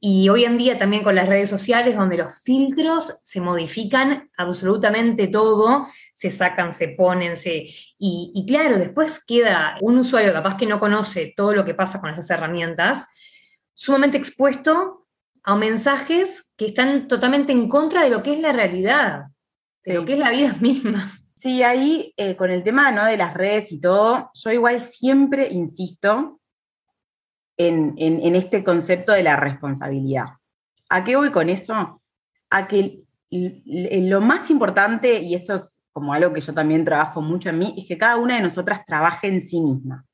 Y 0.00 0.28
hoy 0.28 0.44
en 0.44 0.56
día 0.56 0.78
también 0.78 1.02
con 1.02 1.16
las 1.16 1.28
redes 1.28 1.50
sociales, 1.50 1.96
donde 1.96 2.16
los 2.16 2.42
filtros 2.42 3.20
se 3.24 3.40
modifican 3.40 4.30
absolutamente 4.36 5.26
todo, 5.26 5.88
se 6.14 6.30
sacan, 6.30 6.72
se 6.72 6.90
ponen, 6.90 7.36
se... 7.36 7.66
Y, 7.98 8.30
y, 8.32 8.46
claro, 8.46 8.78
después 8.78 9.24
queda 9.24 9.76
un 9.80 9.98
usuario 9.98 10.32
capaz 10.32 10.56
que 10.56 10.66
no 10.66 10.78
conoce 10.78 11.34
todo 11.36 11.52
lo 11.52 11.64
que 11.64 11.74
pasa 11.74 12.00
con 12.00 12.10
esas 12.10 12.30
herramientas, 12.30 13.08
sumamente 13.74 14.18
expuesto 14.18 15.08
a 15.42 15.56
mensajes 15.56 16.52
que 16.56 16.66
están 16.66 17.08
totalmente 17.08 17.52
en 17.52 17.68
contra 17.68 18.04
de 18.04 18.10
lo 18.10 18.22
que 18.22 18.34
es 18.34 18.40
la 18.40 18.52
realidad, 18.52 19.22
de 19.84 19.94
lo 19.94 20.04
que 20.04 20.12
es 20.12 20.18
la 20.18 20.30
vida 20.30 20.54
misma. 20.60 21.10
Sí, 21.34 21.62
ahí 21.62 22.12
eh, 22.16 22.36
con 22.36 22.50
el 22.50 22.62
tema 22.62 22.92
¿no? 22.92 23.04
de 23.04 23.16
las 23.16 23.34
redes 23.34 23.72
y 23.72 23.80
todo, 23.80 24.30
yo 24.34 24.50
igual 24.50 24.80
siempre 24.80 25.48
insisto 25.50 26.37
en, 27.58 28.36
este 28.36 28.62
concepto 28.62 29.12
de 29.12 29.22
la 29.22 29.36
responsabilidad. 29.36 30.26
¿A 30.88 31.04
qué 31.04 31.16
voy 31.16 31.30
con 31.30 31.50
eso? 31.50 32.00
A 32.50 32.68
que 32.68 33.02
lo 33.30 34.20
más 34.20 34.50
importante, 34.50 35.20
y 35.20 35.34
esto 35.34 35.56
es 35.56 35.78
como 35.92 36.12
algo 36.12 36.32
que 36.32 36.40
yo 36.40 36.54
también 36.54 36.84
trabajo 36.84 37.20
mucho 37.20 37.50
en 37.50 37.58
mí, 37.58 37.74
es 37.76 37.86
que 37.86 37.98
cada 37.98 38.16
una 38.16 38.36
de 38.36 38.42
nosotras 38.42 38.86
trabaje 38.86 39.26
en 39.26 39.40
sí 39.40 39.60
misma. 39.60 40.06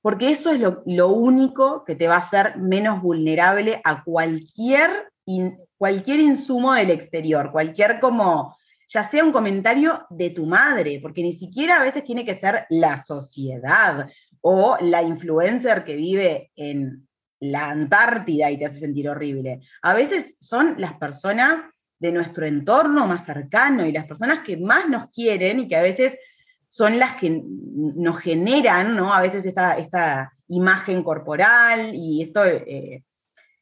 Porque 0.00 0.30
eso 0.30 0.52
es 0.52 0.60
lo, 0.60 1.08
único 1.08 1.84
que 1.84 1.96
te 1.96 2.06
va 2.06 2.16
a 2.16 2.18
hacer 2.18 2.56
menos 2.58 3.02
vulnerable 3.02 3.80
a 3.82 4.04
cualquier, 4.04 5.10
cualquier 5.76 6.20
insumo 6.20 6.72
del 6.74 6.90
exterior, 6.90 7.50
cualquier 7.50 7.98
como, 7.98 8.56
ya 8.88 9.02
sea 9.02 9.24
un 9.24 9.32
comentario 9.32 10.06
de 10.10 10.30
tu 10.30 10.46
madre, 10.46 11.00
porque 11.02 11.22
ni 11.22 11.32
siquiera 11.32 11.76
a 11.76 11.82
veces 11.82 12.04
tiene 12.04 12.24
que 12.24 12.36
ser 12.36 12.66
la 12.70 12.96
sociedad 12.96 14.08
o 14.50 14.78
la 14.80 15.02
influencer 15.02 15.84
que 15.84 15.94
vive 15.94 16.52
en 16.56 17.06
la 17.40 17.68
Antártida 17.68 18.50
y 18.50 18.56
te 18.56 18.64
hace 18.64 18.78
sentir 18.78 19.06
horrible. 19.06 19.60
A 19.82 19.92
veces 19.92 20.38
son 20.40 20.76
las 20.78 20.94
personas 20.94 21.60
de 21.98 22.12
nuestro 22.12 22.46
entorno 22.46 23.06
más 23.06 23.26
cercano 23.26 23.84
y 23.84 23.92
las 23.92 24.06
personas 24.06 24.40
que 24.40 24.56
más 24.56 24.88
nos 24.88 25.10
quieren 25.10 25.60
y 25.60 25.68
que 25.68 25.76
a 25.76 25.82
veces 25.82 26.16
son 26.66 26.98
las 26.98 27.16
que 27.16 27.42
nos 27.44 28.18
generan, 28.20 28.96
¿no? 28.96 29.12
A 29.12 29.20
veces 29.20 29.44
esta, 29.44 29.76
esta 29.76 30.32
imagen 30.48 31.02
corporal 31.02 31.90
y 31.94 32.22
esto 32.22 32.46
eh, 32.46 33.04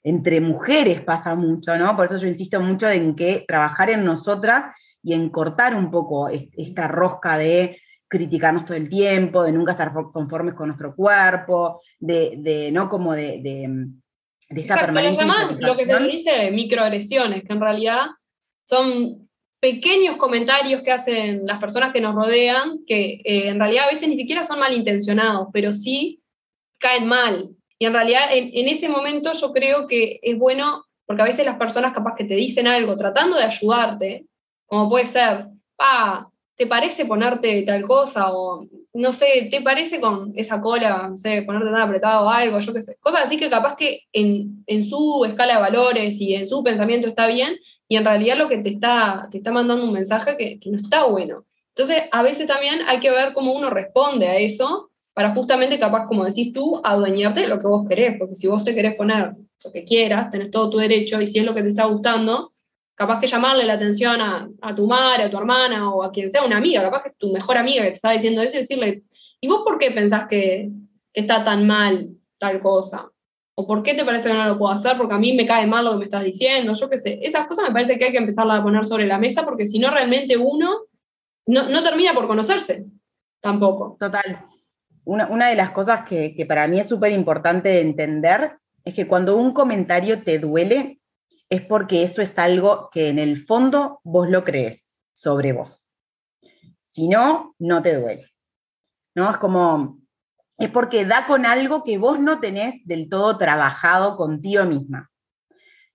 entre 0.04 0.40
mujeres 0.40 1.00
pasa 1.00 1.34
mucho, 1.34 1.76
¿no? 1.76 1.96
Por 1.96 2.06
eso 2.06 2.16
yo 2.16 2.28
insisto 2.28 2.60
mucho 2.60 2.88
en 2.88 3.16
que 3.16 3.44
trabajar 3.48 3.90
en 3.90 4.04
nosotras 4.04 4.66
y 5.02 5.14
en 5.14 5.30
cortar 5.30 5.74
un 5.74 5.90
poco 5.90 6.28
esta 6.28 6.86
rosca 6.86 7.38
de 7.38 7.80
criticarnos 8.08 8.64
todo 8.64 8.76
el 8.76 8.88
tiempo, 8.88 9.42
de 9.42 9.52
nunca 9.52 9.72
estar 9.72 9.92
conformes 10.12 10.54
con 10.54 10.68
nuestro 10.68 10.94
cuerpo, 10.94 11.80
de, 11.98 12.70
no 12.72 12.88
como 12.88 13.14
de, 13.14 13.40
de, 13.42 14.60
esta 14.60 14.76
permanente. 14.76 15.24
Lo 15.60 15.76
que 15.76 15.86
se 15.86 15.98
dice 15.98 16.50
microagresiones, 16.50 17.44
que 17.44 17.52
en 17.52 17.60
realidad 17.60 18.06
son 18.68 19.28
pequeños 19.60 20.16
comentarios 20.16 20.82
que 20.82 20.92
hacen 20.92 21.46
las 21.46 21.58
personas 21.58 21.92
que 21.92 22.00
nos 22.00 22.14
rodean, 22.14 22.84
que 22.86 23.20
eh, 23.24 23.48
en 23.48 23.58
realidad 23.58 23.86
a 23.88 23.92
veces 23.92 24.08
ni 24.08 24.16
siquiera 24.16 24.44
son 24.44 24.60
malintencionados, 24.60 25.48
pero 25.52 25.72
sí 25.72 26.22
caen 26.78 27.06
mal. 27.06 27.50
Y 27.78 27.86
en 27.86 27.92
realidad 27.92 28.28
en, 28.30 28.50
en 28.52 28.68
ese 28.68 28.88
momento 28.88 29.32
yo 29.32 29.52
creo 29.52 29.88
que 29.88 30.20
es 30.22 30.38
bueno, 30.38 30.84
porque 31.06 31.22
a 31.22 31.26
veces 31.26 31.44
las 31.44 31.58
personas 31.58 31.92
capaz 31.92 32.14
que 32.16 32.24
te 32.24 32.34
dicen 32.34 32.66
algo 32.66 32.96
tratando 32.96 33.36
de 33.36 33.44
ayudarte, 33.44 34.26
como 34.66 34.88
puede 34.88 35.06
ser, 35.06 35.46
ah, 35.78 36.28
¿te 36.56 36.66
parece 36.66 37.04
ponerte 37.04 37.62
tal 37.62 37.82
cosa? 37.82 38.32
O 38.32 38.66
no 38.94 39.12
sé, 39.12 39.48
¿te 39.50 39.60
parece 39.60 40.00
con 40.00 40.32
esa 40.36 40.60
cola, 40.60 41.08
no 41.08 41.18
sé, 41.18 41.42
ponerte 41.42 41.70
tan 41.70 41.82
apretado 41.82 42.26
o 42.26 42.30
algo? 42.30 42.58
Yo 42.60 42.72
qué 42.72 42.82
sé. 42.82 42.96
Cosas 43.00 43.26
así 43.26 43.38
que 43.38 43.50
capaz 43.50 43.76
que 43.76 44.02
en, 44.12 44.64
su 44.88 45.24
escala 45.26 45.54
de 45.54 45.60
valores 45.60 46.20
y 46.20 46.34
en 46.34 46.48
su 46.48 46.62
pensamiento 46.64 47.06
está 47.06 47.26
bien, 47.26 47.56
y 47.88 47.96
en 47.96 48.04
realidad 48.04 48.36
lo 48.36 48.48
que 48.48 48.58
te 48.58 48.70
está, 48.70 49.28
te 49.30 49.38
está 49.38 49.52
mandando 49.52 49.84
un 49.84 49.92
mensaje 49.92 50.36
que, 50.36 50.58
que 50.58 50.70
no 50.70 50.78
está 50.78 51.04
bueno. 51.04 51.44
Entonces, 51.68 52.04
a 52.10 52.22
veces 52.22 52.46
también 52.46 52.80
hay 52.86 53.00
que 53.00 53.10
ver 53.10 53.32
cómo 53.34 53.52
uno 53.52 53.70
responde 53.70 54.26
a 54.26 54.38
eso 54.38 54.90
para 55.12 55.34
justamente, 55.34 55.78
capaz, 55.78 56.06
como 56.06 56.24
decís 56.24 56.52
tú, 56.52 56.80
adueñarte 56.82 57.40
de 57.40 57.48
lo 57.48 57.58
que 57.58 57.66
vos 57.66 57.88
querés, 57.88 58.18
porque 58.18 58.34
si 58.34 58.48
vos 58.48 58.64
te 58.64 58.74
querés 58.74 58.96
poner 58.96 59.32
lo 59.64 59.72
que 59.72 59.84
quieras, 59.84 60.30
tenés 60.30 60.50
todo 60.50 60.68
tu 60.68 60.78
derecho, 60.78 61.20
y 61.20 61.26
si 61.26 61.38
es 61.38 61.44
lo 61.44 61.54
que 61.54 61.62
te 61.62 61.70
está 61.70 61.84
gustando, 61.86 62.52
capaz 62.96 63.20
que 63.20 63.26
llamarle 63.26 63.64
la 63.64 63.74
atención 63.74 64.20
a, 64.20 64.74
tu 64.74 64.86
madre, 64.86 65.24
a 65.24 65.30
tu 65.30 65.36
hermana 65.36 65.90
o 65.90 66.02
a 66.02 66.10
quien 66.10 66.32
sea 66.32 66.42
una 66.42 66.56
amiga, 66.56 66.82
capaz 66.82 67.02
que 67.02 67.08
es 67.10 67.16
tu 67.16 67.30
mejor 67.30 67.58
amiga 67.58 67.84
que 67.84 67.90
te 67.90 67.96
está 67.96 68.10
diciendo 68.10 68.40
eso 68.40 68.56
y 68.56 68.60
decirle, 68.60 69.02
¿y 69.40 69.48
vos 69.48 69.62
por 69.64 69.78
qué 69.78 69.90
pensás 69.90 70.26
que, 70.28 70.70
está 71.12 71.44
tan 71.44 71.66
mal 71.66 72.08
tal 72.38 72.60
cosa? 72.60 73.08
¿O 73.54 73.66
por 73.66 73.82
qué 73.82 73.94
te 73.94 74.04
parece 74.04 74.28
que 74.28 74.34
no 74.34 74.46
lo 74.46 74.58
puedo 74.58 74.72
hacer? 74.72 74.98
Porque 74.98 75.14
a 75.14 75.18
mí 75.18 75.34
me 75.34 75.46
cae 75.46 75.66
mal 75.66 75.84
lo 75.84 75.92
que 75.92 75.98
me 75.98 76.04
estás 76.04 76.24
diciendo, 76.24 76.74
yo 76.74 76.90
qué 76.90 76.98
sé. 76.98 77.18
Esas 77.22 77.46
cosas 77.46 77.66
me 77.66 77.72
parece 77.72 77.96
que 77.96 78.04
hay 78.04 78.12
que 78.12 78.18
empezarlas 78.18 78.60
a 78.60 78.62
poner 78.62 78.86
sobre 78.86 79.06
la 79.06 79.16
mesa 79.16 79.44
porque 79.44 79.66
si 79.66 79.78
no 79.78 79.90
realmente 79.90 80.36
uno 80.36 80.82
no, 81.46 81.82
termina 81.82 82.12
por 82.12 82.26
conocerse 82.26 82.84
tampoco. 83.40 83.96
Total. 83.98 84.44
Una, 85.04 85.48
de 85.48 85.54
las 85.54 85.70
cosas 85.70 86.02
que, 86.06 86.34
que 86.34 86.44
para 86.44 86.66
mí 86.68 86.80
es 86.80 86.88
súper 86.88 87.12
importante 87.12 87.68
de 87.70 87.80
entender 87.80 88.58
es 88.84 88.92
que 88.92 89.06
cuando 89.06 89.36
un 89.36 89.52
comentario 89.52 90.22
te 90.22 90.38
duele, 90.38 90.98
es 91.48 91.62
porque 91.62 92.02
eso 92.02 92.22
es 92.22 92.38
algo 92.38 92.90
que 92.92 93.08
en 93.08 93.18
el 93.18 93.44
fondo 93.44 94.00
vos 94.04 94.28
lo 94.28 94.44
crees 94.44 94.94
sobre 95.12 95.52
vos. 95.52 95.88
Si 96.80 97.08
no, 97.08 97.54
no 97.58 97.82
te 97.82 97.98
duele. 98.00 98.32
¿No? 99.14 99.30
Es 99.30 99.36
como, 99.38 99.98
es 100.58 100.70
porque 100.70 101.04
da 101.04 101.26
con 101.26 101.46
algo 101.46 101.82
que 101.82 101.98
vos 101.98 102.18
no 102.18 102.40
tenés 102.40 102.74
del 102.84 103.08
todo 103.08 103.38
trabajado 103.38 104.16
contigo 104.16 104.64
misma. 104.64 105.10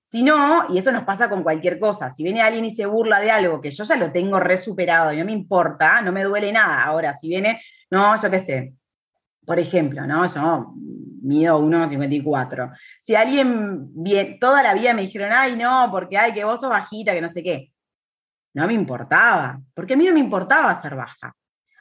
Si 0.03 0.23
no, 0.23 0.65
y 0.69 0.77
eso 0.77 0.91
nos 0.91 1.03
pasa 1.03 1.29
con 1.29 1.41
cualquier 1.41 1.79
cosa, 1.79 2.09
si 2.09 2.23
viene 2.23 2.41
alguien 2.41 2.65
y 2.65 2.75
se 2.75 2.85
burla 2.85 3.21
de 3.21 3.31
algo 3.31 3.61
que 3.61 3.71
yo 3.71 3.85
ya 3.85 3.95
lo 3.95 4.11
tengo 4.11 4.41
resuperado 4.41 5.13
y 5.13 5.17
no 5.17 5.25
me 5.25 5.31
importa, 5.31 6.01
no 6.01 6.11
me 6.11 6.23
duele 6.23 6.51
nada. 6.51 6.83
Ahora, 6.83 7.17
si 7.17 7.29
viene, 7.29 7.61
no, 7.89 8.21
yo 8.21 8.29
qué 8.29 8.39
sé, 8.39 8.73
por 9.45 9.59
ejemplo, 9.59 10.05
¿no? 10.05 10.25
Yo 10.25 10.73
mido 11.21 11.59
1,54. 11.59 12.75
Si 13.01 13.15
alguien 13.15 13.87
bien, 13.93 14.39
toda 14.39 14.63
la 14.63 14.73
vida 14.73 14.93
me 14.93 15.03
dijeron, 15.03 15.29
ay, 15.33 15.55
no, 15.55 15.89
porque 15.91 16.17
ay, 16.17 16.33
que 16.33 16.43
vos 16.43 16.59
sos 16.59 16.69
bajita, 16.69 17.13
que 17.13 17.21
no 17.21 17.29
sé 17.29 17.43
qué. 17.43 17.71
No 18.53 18.67
me 18.67 18.73
importaba, 18.73 19.59
porque 19.73 19.93
a 19.93 19.97
mí 19.97 20.05
no 20.05 20.13
me 20.13 20.19
importaba 20.19 20.81
ser 20.81 20.95
baja. 20.95 21.33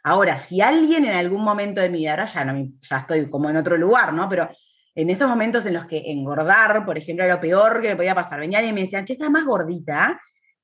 Ahora, 0.03 0.39
si 0.39 0.61
alguien 0.61 1.05
en 1.05 1.15
algún 1.15 1.43
momento 1.43 1.81
de 1.81 1.91
mi 1.91 1.99
vida, 1.99 2.13
ahora 2.13 2.27
ya, 2.27 2.45
no, 2.45 2.69
ya 2.81 2.97
estoy 2.99 3.29
como 3.29 3.51
en 3.51 3.57
otro 3.57 3.77
lugar, 3.77 4.13
¿no? 4.13 4.29
Pero 4.29 4.49
en 4.95 5.11
esos 5.11 5.29
momentos 5.29 5.67
en 5.67 5.75
los 5.75 5.87
que 5.87 6.11
engordar, 6.11 6.85
por 6.85 6.97
ejemplo, 6.97 7.25
era 7.25 7.35
lo 7.35 7.41
peor 7.41 7.83
que 7.83 7.89
me 7.91 7.97
podía 7.97 8.15
pasar. 8.15 8.41
Venía 8.41 8.59
alguien 8.59 8.75
y 8.75 8.81
me 8.81 8.85
decían, 8.85 9.05
che, 9.05 9.15
estás 9.15 9.31
más 9.31 9.45
gordita. 9.45 10.21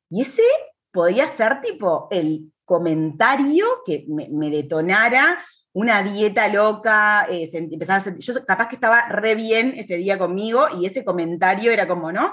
Y 0.09 0.23
ese 0.23 0.43
podía 0.91 1.27
ser 1.27 1.61
tipo 1.61 2.09
el 2.11 2.53
comentario 2.65 3.67
que 3.85 4.07
me 4.09 4.51
detonara 4.51 5.39
una 5.77 6.03
dieta 6.03 6.49
loca, 6.49 7.27
eh, 7.29 7.51
empezaba 7.53 7.99
a 7.99 8.19
yo 8.19 8.47
capaz 8.47 8.69
que 8.69 8.77
estaba 8.77 9.11
re 9.11 9.35
bien 9.35 9.75
ese 9.77 9.99
día 9.99 10.17
conmigo 10.17 10.69
y 10.81 10.87
ese 10.87 11.05
comentario 11.05 11.71
era 11.71 11.87
como, 11.87 12.11
¿no? 12.11 12.33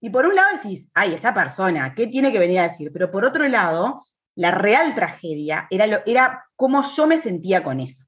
Y 0.00 0.10
por 0.10 0.24
un 0.24 0.36
lado 0.36 0.50
decís, 0.54 0.88
ay, 0.94 1.12
esa 1.12 1.34
persona, 1.34 1.96
¿qué 1.96 2.06
tiene 2.06 2.30
que 2.30 2.38
venir 2.38 2.60
a 2.60 2.68
decir? 2.68 2.92
Pero 2.92 3.10
por 3.10 3.24
otro 3.24 3.48
lado, 3.48 4.06
la 4.36 4.52
real 4.52 4.94
tragedia 4.94 5.66
era, 5.68 5.88
lo, 5.88 5.98
era 6.06 6.44
cómo 6.54 6.84
yo 6.84 7.08
me 7.08 7.18
sentía 7.18 7.64
con 7.64 7.80
eso. 7.80 8.04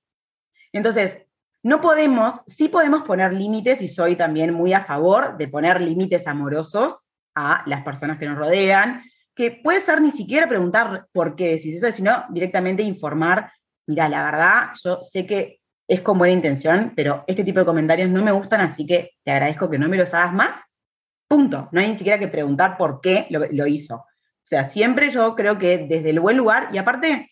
Entonces, 0.73 1.23
no 1.65 1.81
podemos, 1.81 2.43
sí 2.47 2.69
podemos 2.69 3.03
poner 3.03 3.33
límites 3.33 3.83
y 3.83 3.89
soy 3.89 4.15
también 4.15 4.55
muy 4.55 4.75
a 4.75 4.83
favor 4.83 5.37
de 5.39 5.49
poner 5.49 5.81
límites 5.81 6.29
amorosos 6.29 7.09
a 7.35 7.65
las 7.67 7.83
personas 7.83 8.17
que 8.19 8.27
nos 8.27 8.39
rodean, 8.39 9.03
que 9.35 9.51
puede 9.51 9.81
ser 9.81 10.01
ni 10.01 10.13
siquiera 10.13 10.49
preguntar 10.49 11.09
por 11.13 11.35
qué 11.35 11.51
decís 11.51 11.83
eso, 11.83 11.91
sino 11.91 12.27
directamente 12.31 12.85
informar 12.85 13.51
mira, 13.89 14.09
la 14.09 14.23
verdad, 14.23 14.71
yo 14.83 15.01
sé 15.03 15.27
que 15.27 15.61
es 15.89 16.03
con 16.03 16.19
buena 16.19 16.35
intención, 16.35 16.93
pero 16.95 17.25
este 17.27 17.43
tipo 17.43 17.59
de 17.59 17.67
comentarios 17.67 18.11
no 18.11 18.23
me 18.23 18.31
gustan, 18.31 18.61
así 18.61 18.87
que 18.87 19.13
te 19.25 19.31
agradezco 19.31 19.71
que 19.71 19.79
no 19.79 19.89
me 19.89 19.97
los 19.97 20.13
hagas 20.13 20.35
más. 20.35 20.77
Punto. 21.27 21.69
No 21.73 21.81
hay 21.81 21.89
ni 21.89 21.97
siquiera 21.97 22.19
que 22.19 22.29
preguntar 22.29 22.77
por 22.77 23.01
qué 23.01 23.27
lo, 23.31 23.67
hizo. 23.67 23.97
O 23.97 24.05
sea, 24.45 24.65
siempre 24.65 25.11
yo 25.11 25.35
creo 25.35 25.59
que 25.59 25.79
desde 25.79 26.11
el 26.11 26.21
buen 26.21 26.37
lugar, 26.37 26.69
y 26.73 26.79
aparte, 26.79 27.31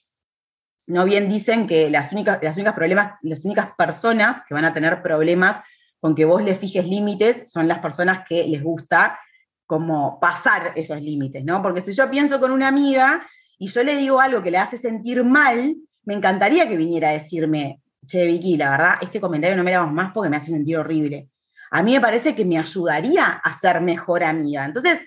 no 0.87 1.05
bien 1.05 1.29
dicen 1.29 1.67
que 1.67 1.91
las 1.91 2.13
únicas, 2.13 2.39
las 2.43 2.57
únicas 2.57 2.75
problemas, 2.75 3.15
las 3.23 3.45
únicas 3.45 3.71
personas 3.77 4.43
que 4.47 4.55
van 4.55 4.65
a 4.65 4.73
tener 4.73 5.03
problemas 5.03 5.61
con 6.01 6.15
que 6.15 6.25
vos 6.25 6.43
les 6.43 6.59
fijes 6.59 6.87
límites 6.87 7.51
son 7.51 7.69
las 7.69 7.79
personas 7.81 8.27
que 8.27 8.47
les 8.47 8.63
gusta 8.63 9.19
como 9.67 10.21
pasar 10.21 10.73
esos 10.77 11.01
límites, 11.03 11.45
¿no? 11.45 11.61
Porque 11.61 11.81
si 11.81 11.93
yo 11.93 12.09
pienso 12.09 12.41
con 12.41 12.53
una 12.53 12.69
amiga 12.69 13.27
y 13.59 13.69
yo 13.69 13.83
le 13.83 13.97
digo 13.97 14.21
algo 14.21 14.43
que 14.43 14.51
le 14.51 14.59
hace 14.59 14.77
sentir 14.77 15.25
mal, 15.25 15.77
me 16.07 16.15
encantaría 16.15 16.67
que 16.69 16.77
viniera 16.77 17.11
a 17.11 17.13
decirme, 17.13 17.83
che, 18.07 18.25
Vicky, 18.25 18.57
la 18.57 18.71
verdad, 18.71 18.95
este 19.03 19.21
comentario 19.21 19.57
no 19.57 19.65
me 19.65 19.73
lo 19.73 19.81
hagas 19.81 19.93
más 19.93 20.13
porque 20.13 20.31
me 20.31 20.37
hace 20.37 20.53
sentir 20.53 20.79
horrible. 20.79 21.29
A 21.73 21.83
mí 21.83 21.93
me 21.93 22.01
parece 22.01 22.35
que 22.35 22.45
me 22.45 22.59
ayudaría 22.59 23.27
a 23.27 23.53
ser 23.59 23.81
mejor 23.81 24.23
amiga. 24.23 24.65
Entonces, 24.65 25.01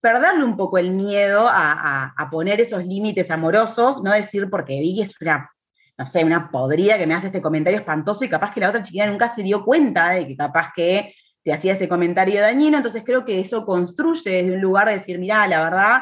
perderle 0.00 0.44
un 0.44 0.56
poco 0.56 0.78
el 0.78 0.90
miedo 0.90 1.46
a, 1.48 2.28
poner 2.30 2.60
esos 2.60 2.84
límites 2.84 3.30
amorosos, 3.30 4.02
no 4.02 4.12
decir 4.12 4.50
porque 4.50 4.80
Vicky 4.80 5.02
es 5.02 5.20
una, 5.20 5.48
no 5.96 6.06
sé, 6.06 6.24
una 6.24 6.50
podrida 6.50 6.98
que 6.98 7.06
me 7.06 7.14
hace 7.14 7.28
este 7.28 7.40
comentario 7.40 7.78
espantoso 7.78 8.24
y 8.24 8.28
capaz 8.28 8.52
que 8.52 8.60
la 8.60 8.70
otra 8.70 8.82
chiquita 8.82 9.06
nunca 9.06 9.32
se 9.32 9.42
dio 9.42 9.64
cuenta 9.64 10.10
de 10.10 10.26
que 10.26 10.36
capaz 10.36 10.72
que 10.74 11.14
te 11.44 11.52
hacía 11.52 11.74
ese 11.74 11.88
comentario 11.88 12.40
dañino. 12.40 12.76
Entonces, 12.76 13.04
creo 13.06 13.24
que 13.24 13.38
eso 13.38 13.64
construye 13.64 14.30
desde 14.30 14.52
un 14.52 14.60
lugar 14.60 14.88
de 14.88 14.94
decir, 14.94 15.18
mira, 15.20 15.46
la 15.46 15.62
verdad, 15.62 16.00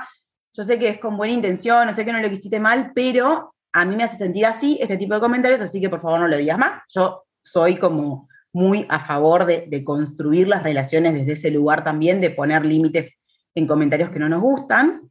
yo 0.55 0.63
sé 0.63 0.79
que 0.79 0.89
es 0.89 0.99
con 0.99 1.19
buena 1.19 1.35
intención, 1.35 1.87
no 1.87 1.93
sé 1.93 2.07
que 2.07 2.13
no 2.13 2.21
lo 2.21 2.31
quisiste 2.31 2.59
mal, 2.59 2.93
pero 2.95 3.55
a 3.81 3.85
mí 3.85 3.95
me 3.95 4.05
hace 4.05 4.19
sentir 4.19 4.45
así 4.45 4.77
este 4.81 4.97
tipo 4.97 5.15
de 5.15 5.21
comentarios, 5.21 5.61
así 5.61 5.81
que 5.81 5.89
por 5.89 6.01
favor 6.01 6.21
no 6.21 6.29
lo 6.29 6.37
digas 6.37 6.59
más. 6.59 6.83
Yo 6.89 7.25
soy 7.45 7.77
como 7.77 8.29
muy 8.53 8.87
a 8.89 8.99
favor 8.99 9.47
de, 9.47 9.85
construir 9.85 10.49
las 10.49 10.65
relaciones 10.65 11.15
desde 11.15 11.33
ese 11.33 11.51
lugar 11.53 11.85
también, 11.85 12.21
de 12.21 12.31
poner 12.31 12.65
límites 12.65 13.19
en 13.55 13.69
comentarios 13.69 14.11
que 14.11 14.19
no 14.19 14.29
nos 14.29 14.41
gustan, 14.41 15.11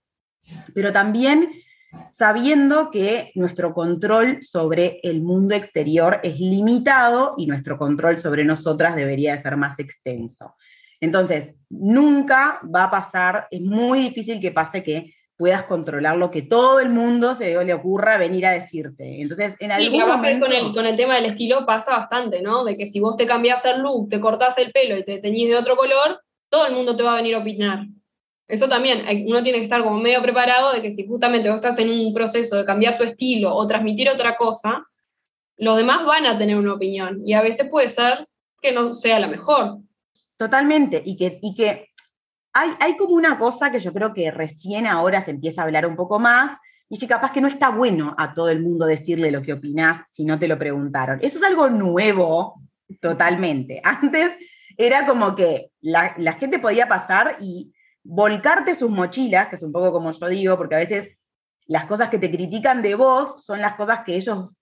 pero 0.73 0.91
también 0.91 1.49
sabiendo 2.11 2.91
que 2.91 3.31
nuestro 3.35 3.73
control 3.73 4.39
sobre 4.41 4.99
el 5.03 5.21
mundo 5.21 5.55
exterior 5.55 6.19
es 6.23 6.37
limitado 6.37 7.35
y 7.37 7.47
nuestro 7.47 7.77
control 7.77 8.17
sobre 8.17 8.43
nosotras 8.43 8.95
debería 8.95 9.33
de 9.33 9.41
ser 9.41 9.55
más 9.55 9.79
extenso. 9.79 10.55
Entonces, 10.99 11.55
nunca 11.69 12.59
va 12.63 12.85
a 12.85 12.91
pasar, 12.91 13.47
es 13.49 13.61
muy 13.61 13.99
difícil 13.99 14.41
que 14.41 14.51
pase 14.51 14.83
que 14.83 15.13
puedas 15.37 15.65
controlar 15.65 16.17
lo 16.17 16.31
que 16.31 16.41
todo 16.41 16.79
el 16.79 16.89
mundo 16.89 17.35
se 17.35 17.63
le 17.63 17.73
ocurra 17.73 18.17
venir 18.17 18.45
a 18.47 18.51
decirte. 18.51 19.21
Entonces, 19.21 19.55
en 19.59 19.71
algún 19.71 19.99
momento... 20.07 20.47
Con 20.47 20.55
el, 20.55 20.73
con 20.73 20.85
el 20.87 20.97
tema 20.97 21.15
del 21.15 21.25
estilo 21.25 21.65
pasa 21.65 21.91
bastante, 21.91 22.41
¿no? 22.41 22.65
De 22.65 22.75
que 22.75 22.87
si 22.87 22.99
vos 22.99 23.15
te 23.15 23.27
cambias 23.27 23.63
el 23.65 23.81
look, 23.81 24.09
te 24.09 24.19
cortás 24.19 24.57
el 24.57 24.71
pelo 24.71 24.97
y 24.97 25.05
te 25.05 25.19
teñís 25.19 25.49
de 25.49 25.57
otro 25.57 25.75
color, 25.75 26.21
todo 26.49 26.65
el 26.65 26.73
mundo 26.73 26.97
te 26.97 27.03
va 27.03 27.13
a 27.13 27.17
venir 27.17 27.35
a 27.35 27.39
opinar. 27.39 27.85
Eso 28.47 28.67
también, 28.67 29.05
uno 29.27 29.43
tiene 29.43 29.59
que 29.59 29.65
estar 29.65 29.83
como 29.83 29.99
medio 29.99 30.21
preparado 30.21 30.73
de 30.73 30.81
que 30.81 30.93
si 30.93 31.05
justamente 31.05 31.49
vos 31.49 31.57
estás 31.57 31.77
en 31.79 31.91
un 31.91 32.13
proceso 32.13 32.55
de 32.55 32.65
cambiar 32.65 32.97
tu 32.97 33.03
estilo 33.03 33.53
o 33.53 33.67
transmitir 33.67 34.09
otra 34.09 34.37
cosa, 34.37 34.85
los 35.57 35.77
demás 35.77 36.05
van 36.05 36.25
a 36.25 36.37
tener 36.37 36.55
una 36.55 36.73
opinión 36.73 37.21
y 37.25 37.33
a 37.33 37.41
veces 37.41 37.69
puede 37.69 37.89
ser 37.89 38.27
que 38.61 38.71
no 38.71 38.93
sea 38.93 39.19
la 39.19 39.27
mejor. 39.27 39.79
Totalmente, 40.37 41.01
y 41.05 41.17
que, 41.17 41.39
y 41.41 41.53
que 41.53 41.89
hay, 42.79 42.97
como 42.97 43.15
una 43.15 43.37
cosa 43.37 43.71
que 43.71 43.79
yo 43.79 43.93
creo 43.93 44.13
que 44.13 44.31
recién 44.31 44.87
ahora 44.87 45.21
se 45.21 45.31
empieza 45.31 45.61
a 45.61 45.65
hablar 45.65 45.85
un 45.85 45.95
poco 45.95 46.19
más, 46.19 46.57
y 46.89 46.95
es 46.95 46.99
que 46.99 47.07
capaz 47.07 47.31
que 47.31 47.41
no 47.41 47.47
está 47.47 47.69
bueno 47.69 48.15
a 48.17 48.33
todo 48.33 48.49
el 48.49 48.61
mundo 48.61 48.85
decirle 48.85 49.31
lo 49.31 49.41
que 49.41 49.53
opinás 49.53 50.09
si 50.11 50.23
no 50.23 50.39
te 50.39 50.47
lo 50.47 50.57
preguntaron. 50.57 51.19
Eso 51.21 51.37
es 51.37 51.43
algo 51.43 51.69
nuevo 51.69 52.61
totalmente. 53.01 53.81
Antes 53.83 54.37
era 54.77 55.05
como 55.05 55.35
que 55.35 55.71
la, 55.81 56.13
gente 56.39 56.59
podía 56.59 56.87
pasar 56.87 57.37
y 57.41 57.73
volcarte 58.03 58.75
sus 58.75 58.89
mochilas, 58.89 59.47
que 59.47 59.55
es 59.55 59.63
un 59.63 59.73
poco 59.73 59.91
como 59.91 60.11
yo 60.11 60.27
digo, 60.29 60.57
porque 60.57 60.75
a 60.75 60.79
veces 60.79 61.17
las 61.65 61.85
cosas 61.85 62.09
que 62.09 62.19
te 62.19 62.31
critican 62.31 62.81
de 62.81 62.95
vos 62.95 63.43
son 63.43 63.59
las 63.59 63.73
cosas 63.73 64.01
que 64.05 64.15
ellos 64.15 64.59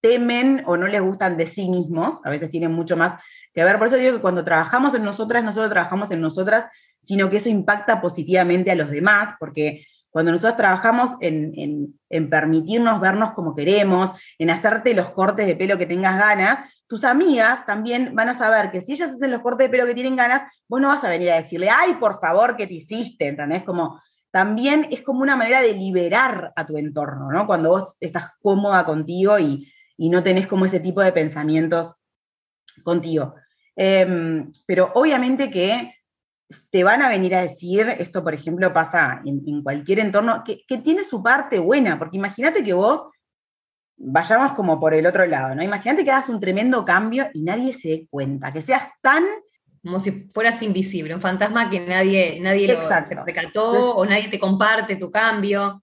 temen 0.00 0.64
o 0.66 0.76
no 0.76 0.86
les 0.86 1.00
gustan 1.00 1.36
de 1.36 1.46
sí 1.46 1.68
mismos, 1.68 2.20
a 2.24 2.30
veces 2.30 2.50
tienen 2.50 2.72
mucho 2.72 2.96
más 2.96 3.16
que 3.54 3.62
ver. 3.62 3.78
Por 3.78 3.86
eso 3.86 3.96
digo 3.96 4.16
que 4.16 4.22
cuando 4.22 4.44
trabajamos 4.44 4.94
en 4.94 5.04
nosotras, 5.04 5.44
nosotros 5.44 5.70
trabajamos 5.70 6.10
en 6.10 6.20
nosotras 6.20 6.66
sino 7.06 7.30
que 7.30 7.36
eso 7.36 7.48
impacta 7.48 8.00
positivamente 8.00 8.72
a 8.72 8.74
los 8.74 8.90
demás, 8.90 9.34
porque 9.38 9.86
cuando 10.10 10.32
nosotros 10.32 10.56
trabajamos 10.56 11.10
en, 11.20 11.94
permitirnos 12.30 13.00
vernos 13.00 13.30
como 13.30 13.54
queremos, 13.54 14.10
en 14.38 14.50
hacerte 14.50 14.92
los 14.92 15.10
cortes 15.10 15.46
de 15.46 15.54
pelo 15.54 15.78
que 15.78 15.86
tengas 15.86 16.18
ganas, 16.18 16.68
tus 16.88 17.04
amigas 17.04 17.64
también 17.64 18.12
van 18.16 18.30
a 18.30 18.34
saber 18.34 18.72
que 18.72 18.80
si 18.80 18.94
ellas 18.94 19.10
hacen 19.10 19.30
los 19.30 19.42
cortes 19.42 19.66
de 19.66 19.68
pelo 19.68 19.86
que 19.86 19.94
tienen 19.94 20.16
ganas, 20.16 20.50
vos 20.66 20.80
no 20.80 20.88
vas 20.88 21.04
a 21.04 21.08
venir 21.08 21.30
a 21.30 21.36
decirle, 21.36 21.68
ay, 21.70 21.94
por 22.00 22.18
favor, 22.18 22.56
¿qué 22.56 22.66
te 22.66 22.74
hiciste? 22.74 23.28
¿Entendés? 23.28 23.62
Como, 23.62 24.00
también 24.32 24.88
es 24.90 25.02
como 25.02 25.20
una 25.20 25.36
manera 25.36 25.62
de 25.62 25.74
liberar 25.74 26.52
a 26.56 26.66
tu 26.66 26.76
entorno, 26.76 27.30
¿no? 27.30 27.46
Cuando 27.46 27.68
vos 27.68 27.96
estás 28.00 28.32
cómoda 28.40 28.84
contigo 28.84 29.38
y, 29.38 29.70
no 29.98 30.22
tenés 30.24 30.48
como 30.48 30.64
ese 30.64 30.80
tipo 30.80 31.02
de 31.02 31.12
pensamientos 31.12 31.92
contigo. 32.82 33.34
Em, 33.76 34.50
pero 34.66 34.90
obviamente 34.94 35.50
que 35.50 35.95
te 36.70 36.84
van 36.84 37.02
a 37.02 37.08
venir 37.08 37.34
a 37.34 37.42
decir, 37.42 37.88
esto 37.98 38.22
por 38.22 38.34
ejemplo 38.34 38.72
pasa 38.72 39.20
en, 39.24 39.62
cualquier 39.62 40.00
entorno, 40.00 40.44
que, 40.44 40.78
tiene 40.78 41.02
su 41.04 41.22
parte 41.22 41.58
buena, 41.58 41.98
porque 41.98 42.16
imagínate 42.16 42.62
que 42.62 42.72
vos 42.72 43.06
vayamos 43.96 44.52
como 44.52 44.78
por 44.78 44.94
el 44.94 45.06
otro 45.06 45.26
lado, 45.26 45.54
¿no? 45.54 45.62
Imagínate 45.62 46.04
que 46.04 46.10
hagas 46.10 46.28
un 46.28 46.38
tremendo 46.38 46.84
cambio 46.84 47.28
y 47.32 47.42
nadie 47.42 47.72
se 47.72 47.88
dé 47.88 48.06
cuenta, 48.10 48.52
que 48.52 48.62
seas 48.62 48.84
tan... 49.00 49.24
Como 49.82 50.00
si 50.00 50.28
fueras 50.32 50.60
invisible, 50.62 51.14
un 51.14 51.20
fantasma 51.20 51.70
que 51.70 51.78
nadie, 51.78 52.40
nadie 52.40 52.66
lo, 52.66 52.82
se 53.04 53.14
recaltó 53.14 53.94
o 53.94 54.04
nadie 54.04 54.28
te 54.28 54.40
comparte 54.40 54.96
tu 54.96 55.12
cambio. 55.12 55.80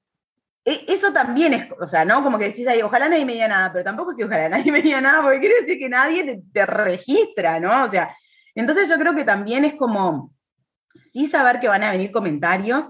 E, 0.65 0.83
eso 0.89 1.13
también 1.13 1.53
es, 1.53 1.71
o 1.79 1.87
sea, 1.87 2.03
¿no? 2.03 2.21
Como 2.21 2.37
que 2.37 2.49
decís 2.49 2.67
ahí, 2.67 2.81
ojalá 2.81 3.07
nadie 3.07 3.23
me 3.23 3.31
diga 3.31 3.47
nada, 3.47 3.71
pero 3.71 3.85
tampoco 3.85 4.11
es 4.11 4.17
que 4.17 4.25
ojalá 4.25 4.49
nadie 4.57 4.73
me 4.73 4.81
diga 4.81 4.99
nada, 4.99 5.21
porque 5.21 5.39
quiere 5.39 5.61
decir 5.61 5.79
que 5.79 5.87
nadie 5.87 6.25
te, 6.25 6.41
te 6.51 6.65
registra, 6.65 7.61
¿no? 7.61 7.85
O 7.85 7.89
sea, 7.89 8.13
entonces 8.55 8.89
yo 8.89 8.97
creo 8.97 9.15
que 9.15 9.23
también 9.23 9.63
es 9.63 9.75
como, 9.75 10.33
sí 11.11 11.27
saber 11.27 11.59
que 11.59 11.67
van 11.67 11.83
a 11.83 11.91
venir 11.91 12.11
comentarios. 12.11 12.89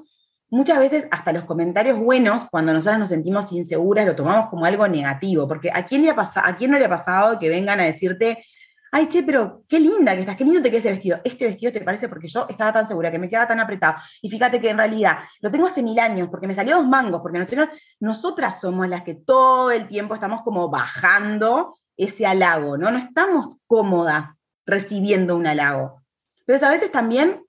Muchas 0.49 0.79
veces 0.79 1.07
hasta 1.11 1.33
los 1.33 1.45
comentarios 1.45 1.97
buenos, 1.97 2.45
cuando 2.51 2.73
nosotros 2.73 2.99
nos 2.99 3.09
sentimos 3.09 3.51
inseguras, 3.51 4.05
lo 4.05 4.15
tomamos 4.15 4.49
como 4.49 4.65
algo 4.65 4.87
negativo, 4.87 5.47
porque 5.47 5.71
¿a 5.73 5.85
quién, 5.85 6.03
le 6.03 6.11
ha 6.11 6.15
¿a 6.17 6.55
quién 6.55 6.71
no 6.71 6.77
le 6.77 6.85
ha 6.85 6.89
pasado 6.89 7.39
que 7.39 7.49
vengan 7.49 7.79
a 7.79 7.85
decirte, 7.85 8.45
ay, 8.91 9.07
che, 9.07 9.23
pero 9.23 9.63
qué 9.67 9.79
linda 9.79 10.13
que 10.13 10.19
estás, 10.19 10.35
qué 10.35 10.43
lindo 10.43 10.61
te 10.61 10.69
queda 10.69 10.79
ese 10.79 10.91
vestido? 10.91 11.19
Este 11.23 11.45
vestido 11.45 11.71
te 11.71 11.81
parece 11.81 12.07
porque 12.07 12.27
yo 12.27 12.45
estaba 12.47 12.71
tan 12.71 12.87
segura, 12.87 13.09
que 13.09 13.17
me 13.17 13.27
quedaba 13.27 13.47
tan 13.47 13.59
apretado. 13.59 13.95
Y 14.21 14.29
fíjate 14.29 14.61
que 14.61 14.69
en 14.69 14.77
realidad 14.77 15.17
lo 15.41 15.49
tengo 15.49 15.65
hace 15.65 15.81
mil 15.81 15.97
años, 15.97 16.29
porque 16.29 16.45
me 16.45 16.53
salió 16.53 16.77
dos 16.77 16.87
mangos, 16.87 17.21
porque 17.21 17.39
nosotros, 17.39 17.69
nosotras 17.99 18.61
somos 18.61 18.87
las 18.87 19.01
que 19.01 19.15
todo 19.15 19.71
el 19.71 19.87
tiempo 19.87 20.13
estamos 20.13 20.43
como 20.43 20.69
bajando 20.69 21.79
ese 21.97 22.27
halago, 22.27 22.77
¿no? 22.77 22.91
No 22.91 22.99
estamos 22.99 23.57
cómodas 23.65 24.39
recibiendo 24.67 25.35
un 25.35 25.47
halago. 25.47 26.03
Pero 26.45 26.65
a 26.65 26.69
veces 26.69 26.91
también 26.91 27.42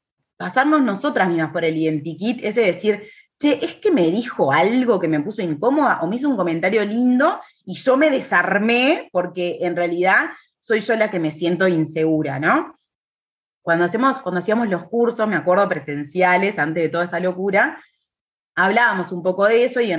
pasarnos 0.45 0.83
nosotras 0.83 1.27
mismas 1.27 1.53
por 1.53 1.65
el 1.65 1.75
identikit, 1.75 2.45
ese 2.45 2.61
decir, 2.61 3.09
che, 3.39 3.65
es 3.65 3.77
que 3.77 3.91
me 3.91 4.11
dijo 4.11 4.53
algo 4.53 5.01
que 5.01 5.09
me 5.09 5.21
puso 5.21 5.41
incómoda 5.41 6.01
o 6.03 6.07
me 6.07 6.17
hizo 6.17 6.29
un 6.29 6.37
comentario 6.37 6.85
lindo 6.85 7.41
y 7.65 7.75
yo 7.77 7.97
me 7.97 8.11
desarmé 8.11 9.09
porque 9.11 9.57
en 9.63 9.75
realidad 9.75 10.27
soy 10.61 10.81
yo 10.81 10.97
la 10.97 11.11
que 11.11 11.19
me 11.19 11.31
siento 11.31 11.67
insegura, 11.67 12.39
¿no? 12.39 12.75
Cuando, 13.63 13.87
hacemos, 13.87 14.21
cuando 14.21 14.41
hacíamos 14.41 14.69
los 14.69 14.85
cursos, 14.85 15.27
me 15.27 15.37
acuerdo 15.37 15.67
presenciales, 15.67 16.59
antes 16.59 16.83
de 16.83 16.89
toda 16.91 17.05
esta 17.05 17.21
locura, 17.21 17.83
hablábamos 18.55 19.13
un 19.13 19.23
poco 19.23 19.47
de 19.47 19.65
eso 19.65 19.81
y, 19.81 19.93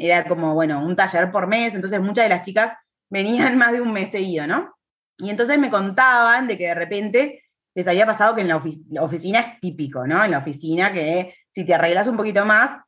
era 0.00 0.26
como, 0.26 0.54
bueno, 0.54 0.84
un 0.84 0.96
taller 0.96 1.30
por 1.30 1.46
mes, 1.46 1.72
entonces 1.76 2.00
muchas 2.00 2.24
de 2.24 2.30
las 2.30 2.44
chicas 2.44 2.72
venían 3.08 3.56
más 3.58 3.70
de 3.70 3.80
un 3.80 3.92
mes 3.92 4.10
seguido, 4.10 4.48
¿no? 4.48 4.74
Y 5.18 5.30
entonces 5.30 5.56
me 5.56 5.70
contaban 5.70 6.48
de 6.48 6.58
que 6.58 6.66
de 6.66 6.74
repente 6.74 7.43
les 7.74 7.86
había 7.88 8.06
pasado 8.06 8.34
que 8.34 8.42
en 8.42 8.48
la, 8.48 8.56
oficina 8.56 9.40
es 9.40 9.60
típico, 9.60 10.06
¿no? 10.06 10.24
En 10.24 10.30
la 10.30 10.38
oficina 10.38 10.92
que 10.92 11.34
si 11.50 11.64
te 11.64 11.74
arreglas 11.74 12.06
un 12.06 12.16
poquito 12.16 12.44
más, 12.44 12.80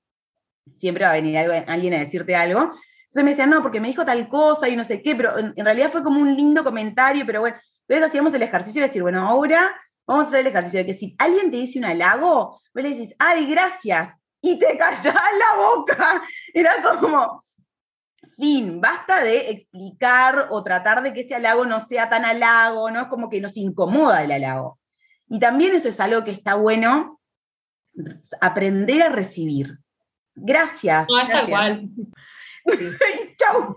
siempre 0.74 1.04
va 1.04 1.10
a 1.10 1.14
venir 1.14 1.36
alguien 1.38 1.94
a 1.94 1.98
decirte 1.98 2.36
algo. 2.36 2.60
Entonces 2.60 3.24
me 3.24 3.30
decían, 3.30 3.50
no, 3.50 3.62
porque 3.62 3.80
me 3.80 3.88
dijo 3.88 4.04
tal 4.04 4.28
cosa 4.28 4.68
y 4.68 4.76
no 4.76 4.84
sé 4.84 5.02
qué, 5.02 5.16
pero 5.16 5.36
en, 5.38 5.54
realidad 5.56 5.90
fue 5.90 6.02
como 6.02 6.20
un 6.20 6.36
lindo 6.36 6.62
comentario, 6.62 7.24
pero 7.26 7.40
bueno, 7.40 7.56
entonces 7.88 8.08
hacíamos 8.08 8.34
el 8.34 8.42
ejercicio 8.42 8.82
de 8.82 8.88
decir, 8.88 9.02
bueno, 9.02 9.26
ahora 9.26 9.74
vamos 10.06 10.26
a 10.26 10.28
hacer 10.28 10.40
el 10.40 10.48
ejercicio 10.48 10.80
de 10.80 10.86
que 10.86 10.94
si 10.94 11.16
alguien 11.18 11.50
te 11.50 11.56
dice 11.56 11.78
un 11.78 11.84
halago, 11.84 12.60
vos 12.74 12.82
le 12.82 12.90
decís, 12.90 13.14
ay, 13.18 13.46
gracias, 13.46 14.16
y 14.40 14.58
te 14.58 14.76
callás 14.78 15.04
la 15.14 15.56
boca. 15.56 16.22
Era 16.54 16.82
como, 17.00 17.40
fin, 18.36 18.80
basta 18.80 19.22
de 19.22 19.50
explicar 19.50 20.48
o 20.50 20.62
tratar 20.62 21.02
de 21.02 21.12
que 21.12 21.20
ese 21.20 21.34
halago 21.34 21.66
no 21.66 21.80
sea 21.80 22.08
tan 22.08 22.24
halago, 22.24 22.90
¿no? 22.90 23.02
Es 23.02 23.08
como 23.08 23.28
que 23.28 23.40
nos 23.40 23.56
incomoda 23.56 24.24
el 24.24 24.32
halago. 24.32 24.78
Y 25.28 25.38
también 25.38 25.74
eso 25.74 25.88
es 25.88 25.98
algo 26.00 26.24
que 26.24 26.30
está 26.30 26.54
bueno, 26.54 27.20
aprender 28.40 29.02
a 29.02 29.08
recibir. 29.08 29.78
Gracias. 30.34 31.06
No, 31.08 31.20
está 31.20 31.42
igual. 31.42 31.88
Chau. 33.38 33.76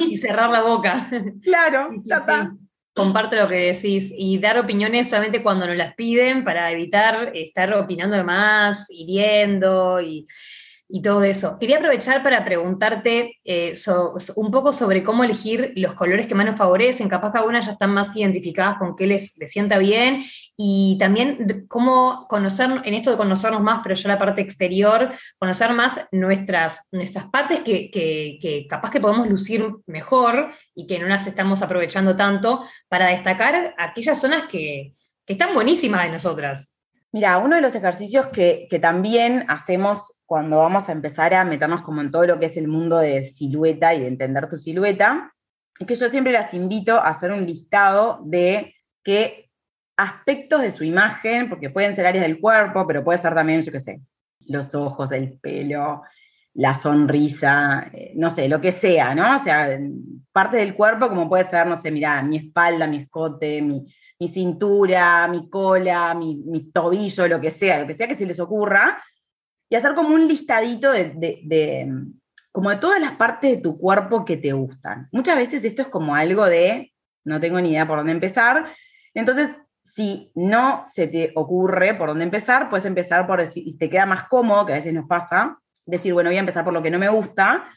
Y 0.00 0.18
cerrar 0.18 0.50
la 0.50 0.62
boca. 0.62 1.08
Claro, 1.42 1.90
ya 2.04 2.18
está. 2.18 2.52
Comparte 2.94 3.36
lo 3.36 3.48
que 3.48 3.72
decís 3.72 4.12
y 4.16 4.38
dar 4.38 4.58
opiniones 4.58 5.10
solamente 5.10 5.42
cuando 5.42 5.66
nos 5.66 5.76
las 5.76 5.94
piden 5.94 6.44
para 6.44 6.70
evitar 6.70 7.30
estar 7.34 7.72
opinando 7.74 8.16
de 8.16 8.24
más, 8.24 8.88
hiriendo 8.90 10.00
y 10.00 10.26
y 10.88 11.02
todo 11.02 11.24
eso. 11.24 11.58
Quería 11.58 11.78
aprovechar 11.78 12.22
para 12.22 12.44
preguntarte 12.44 13.38
eh, 13.44 13.74
un 14.36 14.50
poco 14.50 14.72
sobre 14.72 15.02
cómo 15.02 15.24
elegir 15.24 15.72
los 15.76 15.94
colores 15.94 16.26
que 16.26 16.34
más 16.34 16.46
nos 16.46 16.56
favorecen. 16.56 17.08
Capaz 17.08 17.32
que 17.32 17.38
algunas 17.38 17.66
ya 17.66 17.72
están 17.72 17.92
más 17.92 18.14
identificadas 18.16 18.76
con 18.78 18.94
qué 18.94 19.06
les, 19.06 19.34
sienta 19.46 19.78
bien 19.78 20.22
y 20.56 20.96
también 20.98 21.66
cómo 21.68 22.26
conocer, 22.28 22.82
en 22.84 22.94
esto 22.94 23.10
de 23.10 23.16
conocernos 23.16 23.62
más, 23.62 23.80
pero 23.82 23.94
ya 23.94 24.08
la 24.08 24.18
parte 24.18 24.42
exterior, 24.42 25.12
conocer 25.38 25.72
más 25.72 26.06
nuestras, 26.12 26.88
nuestras 26.92 27.26
partes 27.26 27.60
que, 27.60 27.90
que 27.90 28.66
capaz 28.68 28.90
que 28.90 29.00
podemos 29.00 29.28
lucir 29.28 29.66
mejor 29.86 30.52
y 30.74 30.86
que 30.86 30.98
no 30.98 31.06
las 31.06 31.26
estamos 31.26 31.62
aprovechando 31.62 32.14
tanto 32.14 32.64
para 32.88 33.08
destacar 33.08 33.74
aquellas 33.78 34.20
zonas 34.20 34.44
que, 34.44 34.94
que 35.26 35.32
están 35.32 35.52
buenísimas 35.52 36.04
de 36.04 36.12
nosotras. 36.12 36.78
Mira, 37.12 37.38
uno 37.38 37.56
de 37.56 37.62
los 37.62 37.74
ejercicios 37.74 38.28
que, 38.28 38.66
que, 38.70 38.78
también 38.78 39.44
hacemos 39.48 40.15
cuando 40.26 40.58
vamos 40.58 40.88
a 40.88 40.92
empezar 40.92 41.32
a 41.34 41.44
meternos 41.44 41.82
como 41.82 42.00
en 42.00 42.10
todo 42.10 42.26
lo 42.26 42.38
que 42.38 42.46
es 42.46 42.56
el 42.56 42.68
mundo 42.68 42.98
de 42.98 43.24
silueta 43.24 43.94
y 43.94 44.00
de 44.00 44.08
entender 44.08 44.48
tu 44.48 44.58
silueta, 44.58 45.32
es 45.78 45.86
que 45.86 45.94
yo 45.94 46.08
siempre 46.08 46.32
las 46.32 46.52
invito 46.52 46.96
a 46.96 47.08
hacer 47.08 47.30
un 47.30 47.46
listado 47.46 48.20
de 48.24 48.74
qué 49.04 49.50
aspectos 49.96 50.60
de 50.60 50.70
su 50.70 50.84
imagen, 50.84 51.48
porque 51.48 51.70
pueden 51.70 51.94
ser 51.94 52.06
áreas 52.06 52.26
del 52.26 52.40
cuerpo, 52.40 52.86
pero 52.86 53.04
puede 53.04 53.18
ser 53.18 53.34
también, 53.34 53.62
yo 53.62 53.72
qué 53.72 53.80
sé, 53.80 54.00
los 54.40 54.74
ojos, 54.74 55.12
el 55.12 55.38
pelo, 55.38 56.02
la 56.54 56.74
sonrisa, 56.74 57.90
eh, 57.92 58.12
no 58.16 58.30
sé, 58.30 58.48
lo 58.48 58.60
que 58.60 58.72
sea, 58.72 59.14
¿no? 59.14 59.36
O 59.36 59.42
sea, 59.42 59.78
parte 60.32 60.56
del 60.58 60.74
cuerpo 60.74 61.08
como 61.08 61.28
puede 61.28 61.48
ser, 61.48 61.66
no 61.66 61.76
sé, 61.76 61.90
mira, 61.90 62.22
mi 62.22 62.38
espalda, 62.38 62.86
mi 62.86 62.98
escote, 62.98 63.62
mi, 63.62 63.86
cintura, 64.28 65.28
mi 65.28 65.48
cola, 65.50 66.14
mi, 66.14 66.36
mi, 66.36 66.70
tobillo, 66.70 67.28
lo 67.28 67.40
que 67.40 67.50
sea, 67.50 67.80
lo 67.80 67.86
que 67.86 67.94
sea 67.94 68.08
que 68.08 68.16
se 68.16 68.26
les 68.26 68.40
ocurra, 68.40 69.02
y 69.68 69.76
hacer 69.76 69.94
como 69.94 70.14
un 70.14 70.28
listadito 70.28 70.92
de, 70.92 71.88
como 72.52 72.70
de 72.70 72.76
todas 72.76 73.00
las 73.00 73.12
partes 73.12 73.56
de 73.56 73.62
tu 73.62 73.78
cuerpo 73.78 74.24
que 74.24 74.36
te 74.36 74.52
gustan. 74.52 75.08
Muchas 75.12 75.36
veces 75.36 75.64
esto 75.64 75.82
es 75.82 75.88
como 75.88 76.14
algo 76.14 76.46
de, 76.46 76.92
no 77.24 77.40
tengo 77.40 77.60
ni 77.60 77.70
idea 77.70 77.86
por 77.86 77.98
dónde 77.98 78.12
empezar, 78.12 78.72
entonces 79.14 79.50
si 79.82 80.30
no 80.34 80.82
se 80.84 81.06
te 81.08 81.32
ocurre 81.34 81.94
por 81.94 82.10
dónde 82.10 82.24
empezar, 82.24 82.68
puedes 82.68 82.84
empezar 82.84 83.26
por 83.26 83.42
y 83.54 83.78
te 83.78 83.88
queda 83.88 84.04
más 84.04 84.24
cómodo, 84.24 84.66
que 84.66 84.74
a 84.74 84.76
veces 84.76 84.92
nos 84.92 85.06
pasa, 85.06 85.58
decir, 85.86 86.12
bueno, 86.12 86.28
voy 86.28 86.36
a 86.36 86.40
empezar 86.40 86.64
por 86.64 86.74
lo 86.74 86.82
que 86.82 86.90
no 86.90 86.98
me 86.98 87.08
gusta, 87.08 87.70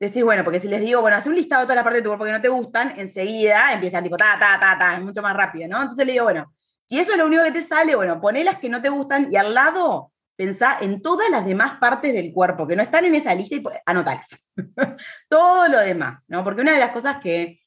decir, 0.00 0.24
bueno, 0.24 0.42
porque 0.42 0.58
si 0.58 0.68
les 0.68 0.80
digo, 0.80 1.00
bueno, 1.00 1.16
haz 1.16 1.26
un 1.26 1.34
listado 1.34 1.62
de 1.62 1.66
toda 1.66 1.76
la 1.76 1.84
parte 1.84 1.98
de 1.98 2.02
tu 2.02 2.08
cuerpo 2.08 2.24
que 2.24 2.32
no 2.32 2.40
te 2.40 2.48
gustan, 2.48 2.94
enseguida 2.98 3.72
empiezan 3.72 4.02
tipo, 4.02 4.16
ta, 4.16 4.36
ta, 4.38 4.58
ta, 4.58 4.76
ta, 4.78 4.96
es 4.96 5.04
mucho 5.04 5.22
más 5.22 5.34
rápido, 5.36 5.68
¿no? 5.68 5.80
Entonces 5.80 6.04
le 6.06 6.12
digo, 6.12 6.24
bueno, 6.24 6.52
si 6.88 6.98
eso 6.98 7.12
es 7.12 7.18
lo 7.18 7.26
único 7.26 7.44
que 7.44 7.52
te 7.52 7.62
sale, 7.62 7.94
bueno, 7.94 8.20
poné 8.20 8.44
las 8.44 8.58
que 8.58 8.68
no 8.68 8.82
te 8.82 8.88
gustan 8.88 9.28
y 9.30 9.36
al 9.36 9.54
lado 9.54 10.12
pensá 10.36 10.78
en 10.80 11.00
todas 11.02 11.30
las 11.30 11.44
demás 11.46 11.78
partes 11.78 12.12
del 12.12 12.32
cuerpo 12.32 12.66
que 12.66 12.76
no 12.76 12.82
están 12.82 13.04
en 13.04 13.14
esa 13.14 13.34
lista 13.34 13.56
y 13.56 13.62
anotalas. 13.86 14.44
Todo 15.28 15.68
lo 15.68 15.78
demás, 15.78 16.24
¿no? 16.28 16.42
Porque 16.44 16.62
una 16.62 16.72
de 16.72 16.80
las 16.80 16.92
cosas 16.92 17.18
que 17.22 17.60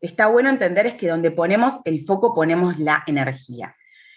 está 0.00 0.26
bueno 0.26 0.48
entender 0.48 0.86
es 0.86 0.94
que 0.94 1.08
donde 1.08 1.30
ponemos 1.30 1.80
el 1.84 2.04
foco 2.04 2.34
ponemos 2.34 2.78
la 2.78 3.02
energía. 3.06 3.74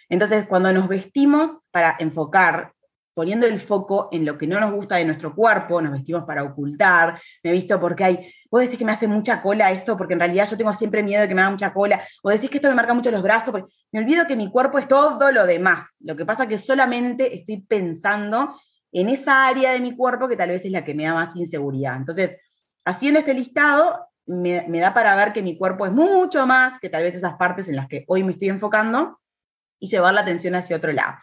Entonces, 0.09 0.45
cuando 0.47 0.73
nos 0.73 0.87
vestimos 0.87 1.59
para 1.71 1.95
enfocar, 1.99 2.73
poniendo 3.13 3.45
el 3.45 3.59
foco 3.59 4.09
en 4.11 4.25
lo 4.25 4.37
que 4.37 4.47
no 4.47 4.59
nos 4.59 4.71
gusta 4.71 4.95
de 4.95 5.05
nuestro 5.05 5.35
cuerpo, 5.35 5.81
nos 5.81 5.91
vestimos 5.91 6.23
para 6.23 6.43
ocultar, 6.43 7.21
me 7.43 7.49
he 7.49 7.53
visto 7.53 7.79
porque 7.79 8.03
hay 8.03 8.33
vos 8.51 8.61
decís 8.61 8.77
que 8.77 8.85
me 8.85 8.91
hace 8.91 9.07
mucha 9.07 9.41
cola 9.41 9.71
esto, 9.71 9.97
porque 9.97 10.13
en 10.13 10.19
realidad 10.19 10.47
yo 10.49 10.57
tengo 10.57 10.73
siempre 10.73 11.01
miedo 11.01 11.21
de 11.21 11.29
que 11.29 11.33
me 11.33 11.41
haga 11.41 11.51
mucha 11.51 11.73
cola, 11.73 12.05
o 12.21 12.29
decís 12.29 12.49
que 12.49 12.57
esto 12.57 12.67
me 12.67 12.75
marca 12.75 12.93
mucho 12.93 13.09
los 13.09 13.23
brazos, 13.23 13.51
porque 13.51 13.73
me 13.93 13.99
olvido 14.01 14.27
que 14.27 14.35
mi 14.35 14.51
cuerpo 14.51 14.77
es 14.77 14.87
todo 14.87 15.31
lo 15.31 15.45
demás. 15.45 15.95
Lo 16.01 16.17
que 16.17 16.25
pasa 16.25 16.43
es 16.43 16.49
que 16.49 16.57
solamente 16.57 17.33
estoy 17.33 17.61
pensando 17.61 18.59
en 18.91 19.07
esa 19.07 19.47
área 19.47 19.71
de 19.71 19.79
mi 19.79 19.95
cuerpo 19.95 20.27
que 20.27 20.35
tal 20.35 20.49
vez 20.49 20.65
es 20.65 20.71
la 20.71 20.83
que 20.83 20.93
me 20.93 21.05
da 21.05 21.13
más 21.13 21.33
inseguridad. 21.37 21.95
Entonces, 21.95 22.35
haciendo 22.83 23.19
este 23.19 23.33
listado, 23.33 24.05
me, 24.25 24.79
da 24.79 24.93
para 24.93 25.15
ver 25.15 25.31
que 25.31 25.41
mi 25.41 25.57
cuerpo 25.57 25.85
es 25.85 25.93
mucho 25.93 26.45
más 26.45 26.77
que 26.77 26.89
tal 26.89 27.03
vez 27.03 27.15
esas 27.15 27.35
partes 27.35 27.69
en 27.69 27.77
las 27.77 27.87
que 27.87 28.03
hoy 28.07 28.23
me 28.23 28.33
estoy 28.33 28.49
enfocando 28.49 29.19
y 29.79 29.87
llevar 29.87 30.13
la 30.13 30.21
atención 30.21 30.55
hacia 30.55 30.75
otro 30.75 30.91
lado. 30.91 31.15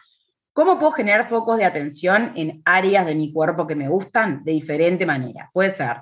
¿Cómo 0.53 0.79
puedo 0.79 0.91
generar 0.91 1.29
focos 1.29 1.57
de 1.57 1.65
atención 1.65 2.33
en 2.35 2.61
áreas 2.65 3.05
de 3.05 3.15
mi 3.15 3.31
cuerpo 3.31 3.67
que 3.67 3.75
me 3.75 3.87
gustan? 3.87 4.43
De 4.43 4.51
diferente 4.51 5.05
manera. 5.05 5.49
Puede 5.53 5.71
ser 5.71 6.01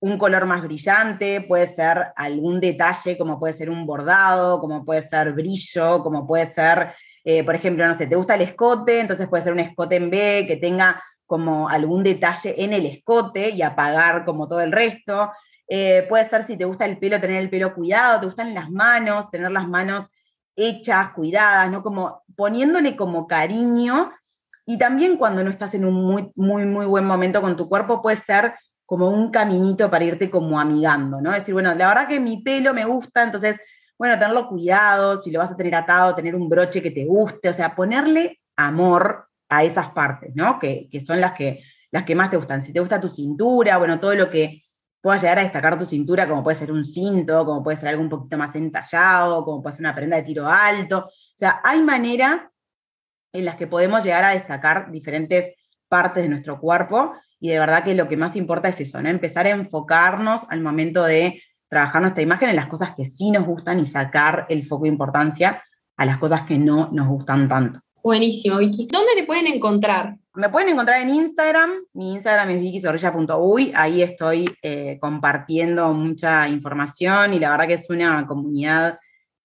un 0.00 0.18
color 0.18 0.44
más 0.44 0.62
brillante, 0.62 1.40
puede 1.40 1.66
ser 1.66 2.08
algún 2.14 2.60
detalle, 2.60 3.16
como 3.16 3.38
puede 3.38 3.54
ser 3.54 3.70
un 3.70 3.86
bordado, 3.86 4.60
como 4.60 4.84
puede 4.84 5.00
ser 5.00 5.32
brillo, 5.32 6.02
como 6.02 6.26
puede 6.26 6.44
ser, 6.44 6.92
eh, 7.24 7.42
por 7.42 7.54
ejemplo, 7.54 7.86
no 7.88 7.94
sé, 7.94 8.06
te 8.06 8.16
gusta 8.16 8.34
el 8.34 8.42
escote, 8.42 9.00
entonces 9.00 9.26
puede 9.28 9.44
ser 9.44 9.54
un 9.54 9.60
escote 9.60 9.96
en 9.96 10.10
B 10.10 10.44
que 10.46 10.56
tenga 10.56 11.02
como 11.24 11.70
algún 11.70 12.02
detalle 12.02 12.54
en 12.62 12.74
el 12.74 12.84
escote 12.84 13.48
y 13.48 13.62
apagar 13.62 14.26
como 14.26 14.46
todo 14.46 14.60
el 14.60 14.72
resto. 14.72 15.32
Eh, 15.66 16.04
puede 16.06 16.28
ser 16.28 16.44
si 16.46 16.58
te 16.58 16.66
gusta 16.66 16.84
el 16.84 16.98
pelo, 16.98 17.18
tener 17.18 17.40
el 17.40 17.48
pelo 17.48 17.74
cuidado, 17.74 18.20
te 18.20 18.26
gustan 18.26 18.52
las 18.52 18.70
manos, 18.70 19.30
tener 19.30 19.50
las 19.50 19.66
manos 19.66 20.06
hechas, 20.56 21.10
cuidadas, 21.10 21.70
¿no? 21.70 21.82
Como 21.82 22.22
poniéndole 22.36 22.96
como 22.96 23.26
cariño. 23.26 24.12
Y 24.66 24.78
también 24.78 25.16
cuando 25.16 25.44
no 25.44 25.50
estás 25.50 25.74
en 25.74 25.84
un 25.84 25.94
muy, 25.94 26.32
muy, 26.36 26.64
muy 26.64 26.86
buen 26.86 27.04
momento 27.04 27.40
con 27.40 27.56
tu 27.56 27.68
cuerpo, 27.68 28.00
puede 28.00 28.16
ser 28.16 28.54
como 28.86 29.08
un 29.08 29.30
caminito 29.30 29.90
para 29.90 30.04
irte 30.04 30.30
como 30.30 30.60
amigando, 30.60 31.20
¿no? 31.20 31.32
Decir, 31.32 31.54
bueno, 31.54 31.74
la 31.74 31.88
verdad 31.88 32.08
que 32.08 32.20
mi 32.20 32.42
pelo 32.42 32.74
me 32.74 32.84
gusta, 32.84 33.22
entonces, 33.22 33.58
bueno, 33.98 34.14
tenerlo 34.14 34.48
cuidado, 34.48 35.20
si 35.20 35.30
lo 35.30 35.38
vas 35.38 35.50
a 35.50 35.56
tener 35.56 35.74
atado, 35.74 36.14
tener 36.14 36.34
un 36.34 36.48
broche 36.48 36.82
que 36.82 36.90
te 36.90 37.04
guste, 37.04 37.48
o 37.48 37.52
sea, 37.52 37.74
ponerle 37.74 38.40
amor 38.56 39.28
a 39.48 39.64
esas 39.64 39.90
partes, 39.90 40.32
¿no? 40.34 40.58
Que, 40.58 40.88
son 41.04 41.20
las 41.20 41.32
que, 41.32 41.62
las 41.90 42.04
que 42.04 42.14
más 42.14 42.30
te 42.30 42.36
gustan. 42.36 42.60
Si 42.60 42.72
te 42.72 42.80
gusta 42.80 43.00
tu 43.00 43.08
cintura, 43.08 43.78
bueno, 43.78 44.00
todo 44.00 44.14
lo 44.14 44.30
que 44.30 44.62
pueda 45.04 45.18
llegar 45.18 45.38
a 45.38 45.42
destacar 45.42 45.78
tu 45.78 45.84
cintura, 45.84 46.26
como 46.26 46.42
puede 46.42 46.56
ser 46.56 46.72
un 46.72 46.82
cinto, 46.82 47.44
como 47.44 47.62
puede 47.62 47.76
ser 47.76 47.90
algo 47.90 48.00
un 48.00 48.08
poquito 48.08 48.38
más 48.38 48.54
entallado, 48.56 49.44
como 49.44 49.62
puede 49.62 49.76
ser 49.76 49.82
una 49.82 49.94
prenda 49.94 50.16
de 50.16 50.22
tiro 50.22 50.48
alto. 50.48 51.00
O 51.00 51.36
sea, 51.36 51.60
hay 51.62 51.82
maneras 51.82 52.40
en 53.34 53.44
las 53.44 53.56
que 53.56 53.66
podemos 53.66 54.02
llegar 54.02 54.24
a 54.24 54.30
destacar 54.30 54.90
diferentes 54.90 55.52
partes 55.90 56.22
de 56.22 56.30
nuestro 56.30 56.58
cuerpo 56.58 57.12
y 57.38 57.50
de 57.50 57.58
verdad 57.58 57.84
que 57.84 57.94
lo 57.94 58.08
que 58.08 58.16
más 58.16 58.34
importa 58.34 58.70
es 58.70 58.80
eso, 58.80 59.02
¿no? 59.02 59.10
Empezar 59.10 59.44
a 59.44 59.50
enfocarnos 59.50 60.46
al 60.48 60.62
momento 60.62 61.04
de 61.04 61.42
trabajar 61.68 62.00
nuestra 62.00 62.22
imagen 62.22 62.48
en 62.48 62.56
las 62.56 62.68
cosas 62.68 62.94
que 62.96 63.04
sí 63.04 63.30
nos 63.30 63.44
gustan 63.44 63.80
y 63.80 63.84
sacar 63.84 64.46
el 64.48 64.64
foco 64.64 64.84
de 64.84 64.88
importancia 64.88 65.62
a 65.98 66.06
las 66.06 66.16
cosas 66.16 66.46
que 66.46 66.56
no 66.56 66.88
nos 66.92 67.08
gustan 67.08 67.46
tanto. 67.46 67.78
Buenísimo, 68.04 68.58
Vicky. 68.58 68.86
¿Dónde 68.92 69.14
te 69.16 69.24
pueden 69.24 69.48
encontrar? 69.48 70.18
Me 70.34 70.50
pueden 70.50 70.68
encontrar 70.68 71.00
en 71.00 71.12
Instagram. 71.12 71.70
Mi 71.94 72.12
Instagram 72.12 72.50
es 72.50 72.60
vickyszorrilla.uy. 72.60 73.72
Ahí 73.74 74.02
estoy 74.02 74.48
eh, 74.62 74.98
compartiendo 75.00 75.92
mucha 75.92 76.46
información 76.48 77.34
y 77.34 77.40
la 77.40 77.50
verdad 77.50 77.66
que 77.66 77.74
es 77.74 77.88
una 77.88 78.26
comunidad 78.26 79.00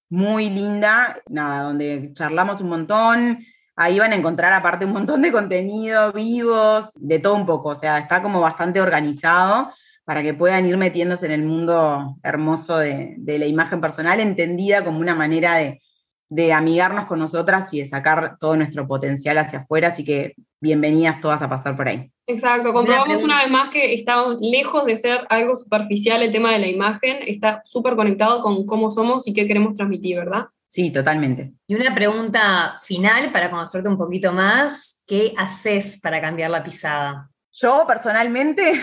muy 0.09 0.49
linda, 0.49 1.21
nada, 1.29 1.63
donde 1.63 2.11
charlamos 2.13 2.61
un 2.61 2.69
montón, 2.69 3.39
Ahí 3.81 3.97
van 3.97 4.11
a 4.11 4.17
encontrar 4.17 4.51
aparte 4.51 4.83
un 4.83 4.91
montón 4.91 5.21
de 5.21 5.31
contenido, 5.31 6.11
vivos, 6.11 6.91
de 6.99 7.17
todo 7.19 7.35
un 7.35 7.45
poco, 7.45 7.69
o 7.69 7.75
sea, 7.75 7.99
está 7.99 8.21
como 8.21 8.41
bastante 8.41 8.81
organizado 8.81 9.71
para 10.03 10.21
que 10.21 10.33
puedan 10.33 10.65
ir 10.65 10.75
metiéndose 10.75 11.27
en 11.27 11.31
el 11.31 11.43
mundo 11.43 12.17
hermoso 12.21 12.77
de, 12.77 13.15
la 13.25 13.45
imagen 13.45 13.79
personal, 13.79 14.19
entendida 14.19 14.83
como 14.83 14.99
una 14.99 15.15
manera 15.15 15.55
de, 15.55 15.81
de 16.29 16.53
amigarnos 16.53 17.05
con 17.05 17.19
nosotras 17.19 17.73
y 17.73 17.79
de 17.79 17.85
sacar 17.85 18.37
todo 18.39 18.55
nuestro 18.55 18.87
potencial 18.87 19.37
hacia 19.39 19.59
afuera, 19.59 19.89
así 19.89 20.03
que 20.03 20.35
bienvenidas 20.61 21.19
todas 21.19 21.41
a 21.41 21.49
pasar 21.49 21.75
por 21.75 21.87
ahí. 21.87 22.11
Exacto, 22.27 22.71
comprobamos 22.71 23.23
una 23.23 23.41
vez 23.41 23.51
más 23.51 23.71
que 23.71 23.95
estamos 23.95 24.37
lejos 24.39 24.85
de 24.85 24.97
ser 24.97 25.25
algo 25.29 25.55
superficial 25.55 26.21
el 26.21 26.31
tema 26.31 26.53
de 26.53 26.59
la 26.59 26.67
imagen, 26.67 27.17
está 27.25 27.61
súper 27.65 27.95
conectado 27.95 28.41
con 28.41 28.65
cómo 28.65 28.91
somos 28.91 29.27
y 29.27 29.33
qué 29.33 29.47
queremos 29.47 29.75
transmitir, 29.75 30.17
¿verdad? 30.17 30.45
Sí, 30.69 30.91
totalmente. 30.91 31.51
Y 31.65 31.73
una 31.73 31.95
pregunta 31.95 32.77
final 32.83 33.31
para 33.31 33.49
conocerte 33.49 33.89
un 33.89 33.97
poquito 33.97 34.31
más. 34.31 35.03
¿Qué 35.07 35.33
haces 35.35 35.99
para 35.99 36.21
cambiar 36.21 36.51
la 36.51 36.63
pisada? 36.63 37.31
Yo 37.51 37.85
personalmente. 37.87 38.73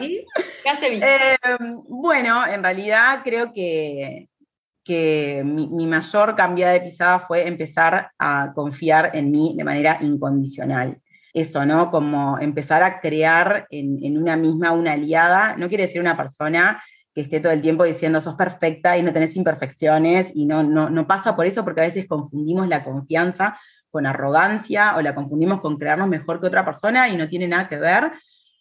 ¿Sí? 0.00 0.24
¿Qué 0.64 0.68
hace 0.68 0.90
bien? 0.90 1.04
Eh, 1.04 1.36
bueno, 1.88 2.44
en 2.44 2.60
realidad 2.60 3.20
creo 3.22 3.52
que, 3.52 4.28
que 4.86 5.42
mi, 5.44 5.86
mayor 5.86 6.36
cambio 6.36 6.68
de 6.68 6.80
pisada 6.80 7.18
fue 7.18 7.48
empezar 7.48 8.12
a 8.18 8.52
confiar 8.54 9.10
en 9.14 9.32
mí 9.32 9.54
de 9.56 9.64
manera 9.64 9.98
incondicional. 10.00 11.00
Eso, 11.34 11.66
¿no? 11.66 11.90
Como 11.90 12.38
empezar 12.38 12.84
a 12.84 13.00
crear 13.00 13.66
en, 13.70 13.98
en 14.02 14.16
una 14.16 14.36
misma 14.36 14.70
una 14.70 14.92
aliada. 14.92 15.56
No 15.56 15.68
quiere 15.68 15.84
decir 15.84 16.00
una 16.00 16.16
persona 16.16 16.82
que 17.12 17.22
esté 17.22 17.40
todo 17.40 17.52
el 17.52 17.62
tiempo 17.62 17.82
diciendo 17.82 18.20
sos 18.20 18.36
perfecta 18.36 18.96
y 18.96 19.02
no 19.02 19.12
tenés 19.12 19.34
imperfecciones 19.36 20.30
y 20.34 20.46
no, 20.46 20.62
no, 20.62 20.88
no 20.88 21.06
pasa 21.06 21.34
por 21.34 21.46
eso 21.46 21.64
porque 21.64 21.80
a 21.80 21.84
veces 21.84 22.06
confundimos 22.06 22.68
la 22.68 22.84
confianza 22.84 23.58
con 23.90 24.06
arrogancia 24.06 24.94
o 24.96 25.02
la 25.02 25.14
confundimos 25.14 25.60
con 25.60 25.78
crearnos 25.78 26.08
mejor 26.08 26.40
que 26.40 26.46
otra 26.46 26.64
persona 26.64 27.08
y 27.08 27.16
no 27.16 27.26
tiene 27.26 27.48
nada 27.48 27.68
que 27.68 27.76
ver. 27.76 28.12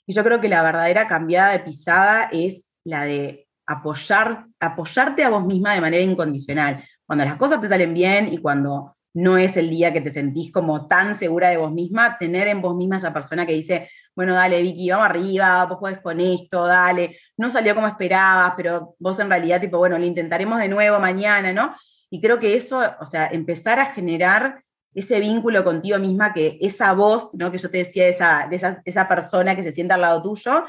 Y 0.07 0.13
yo 0.13 0.23
creo 0.23 0.41
que 0.41 0.49
la 0.49 0.63
verdadera 0.63 1.07
cambiada 1.07 1.51
de 1.51 1.59
pisada 1.59 2.29
es 2.31 2.71
la 2.83 3.05
de 3.05 3.44
apoyar, 3.65 4.45
apoyarte 4.59 5.23
a 5.23 5.29
vos 5.29 5.45
misma 5.45 5.73
de 5.73 5.81
manera 5.81 6.03
incondicional. 6.03 6.83
Cuando 7.05 7.25
las 7.25 7.35
cosas 7.35 7.61
te 7.61 7.69
salen 7.69 7.93
bien 7.93 8.31
y 8.31 8.37
cuando 8.37 8.95
no 9.15 9.37
es 9.37 9.55
el 9.55 9.69
día 9.69 9.93
que 9.93 10.01
te 10.01 10.11
sentís 10.11 10.51
como 10.51 10.87
tan 10.87 11.15
segura 11.15 11.49
de 11.49 11.57
vos 11.57 11.71
misma, 11.71 12.17
tener 12.17 12.47
en 12.47 12.61
vos 12.61 12.75
misma 12.75 12.97
esa 12.97 13.13
persona 13.13 13.45
que 13.45 13.53
dice, 13.53 13.89
bueno, 14.13 14.33
dale 14.33 14.61
Vicky, 14.61 14.89
vamos 14.89 15.05
arriba, 15.05 15.65
vos 15.65 15.77
podés 15.79 16.01
con 16.01 16.19
esto, 16.19 16.65
dale, 16.65 17.17
no 17.37 17.49
salió 17.49 17.75
como 17.75 17.87
esperabas, 17.87 18.53
pero 18.57 18.95
vos 18.99 19.17
en 19.19 19.29
realidad, 19.29 19.61
tipo, 19.61 19.77
bueno, 19.77 19.97
lo 19.97 20.05
intentaremos 20.05 20.59
de 20.59 20.67
nuevo 20.67 20.99
mañana, 20.99 21.53
¿no? 21.53 21.75
Y 22.09 22.21
creo 22.21 22.39
que 22.39 22.55
eso, 22.55 22.81
o 22.99 23.05
sea, 23.05 23.27
empezar 23.27 23.79
a 23.79 23.87
generar 23.87 24.63
ese 24.93 25.19
vínculo 25.19 25.63
contigo 25.63 25.97
misma, 25.97 26.33
que 26.33 26.57
esa 26.61 26.93
voz, 26.93 27.35
¿no? 27.35 27.51
Que 27.51 27.57
yo 27.57 27.69
te 27.69 27.79
decía, 27.79 28.07
esa, 28.07 28.47
esa, 28.51 28.81
esa 28.85 29.07
persona 29.07 29.55
que 29.55 29.63
se 29.63 29.73
sienta 29.73 29.95
al 29.95 30.01
lado 30.01 30.21
tuyo, 30.21 30.63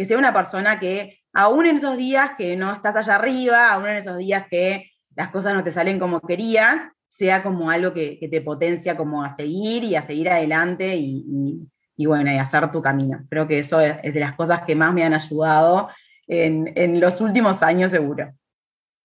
que 0.00 0.06
sea 0.06 0.16
una 0.16 0.32
persona 0.32 0.80
que, 0.80 1.18
aún 1.34 1.66
en 1.66 1.76
esos 1.76 1.94
días 1.98 2.30
que 2.38 2.56
no 2.56 2.72
estás 2.72 2.96
allá 2.96 3.16
arriba, 3.16 3.70
aún 3.70 3.86
en 3.86 3.96
esos 3.98 4.16
días 4.16 4.46
que 4.50 4.90
las 5.14 5.28
cosas 5.28 5.52
no 5.52 5.62
te 5.62 5.70
salen 5.70 5.98
como 5.98 6.22
querías, 6.22 6.88
sea 7.06 7.42
como 7.42 7.70
algo 7.70 7.92
que, 7.92 8.18
te 8.30 8.40
potencia 8.40 8.96
como 8.96 9.22
a 9.22 9.34
seguir 9.34 9.84
y 9.84 9.96
a 9.96 10.00
seguir 10.00 10.30
adelante 10.30 10.96
y, 10.96 11.68
bueno, 12.06 12.32
y 12.32 12.38
hacer 12.38 12.72
tu 12.72 12.80
camino. 12.80 13.26
Creo 13.28 13.46
que 13.46 13.58
eso 13.58 13.78
es, 13.78 14.00
de 14.02 14.20
las 14.20 14.32
cosas 14.36 14.62
que 14.62 14.74
más 14.74 14.94
me 14.94 15.04
han 15.04 15.12
ayudado 15.12 15.90
en, 16.26 16.72
en 16.76 16.98
los 16.98 17.20
últimos 17.20 17.62
años 17.62 17.90
seguro. 17.90 18.32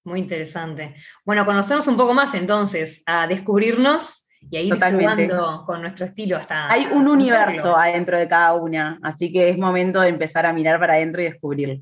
Muy 0.06 0.22
interesante. 0.22 0.96
Bueno, 1.26 1.46
conocernos 1.46 1.88
un 1.88 1.98
poco 1.98 2.14
más 2.14 2.34
entonces, 2.36 3.04
a 3.06 3.28
descubrirnos 3.28 4.25
y 4.50 4.58
a 4.58 4.62
ir 4.62 4.74
jugando 4.74 5.64
con 5.66 5.82
nuestro 5.82 6.06
estilo 6.06 6.38
hasta. 6.38 6.72
Hay 6.72 6.88
un 6.92 7.08
universo 7.08 7.76
adentro 7.76 8.18
de 8.18 8.28
cada 8.28 8.54
una, 8.54 9.00
así 9.04 9.32
que 9.32 9.50
es 9.50 9.58
momento 9.58 10.02
de 10.02 10.10
empezar 10.10 10.46
a 10.46 10.54
mirar 10.54 10.80
para 10.80 10.94
adentro 10.94 11.22
y 11.22 11.26
descubrirlo. 11.26 11.82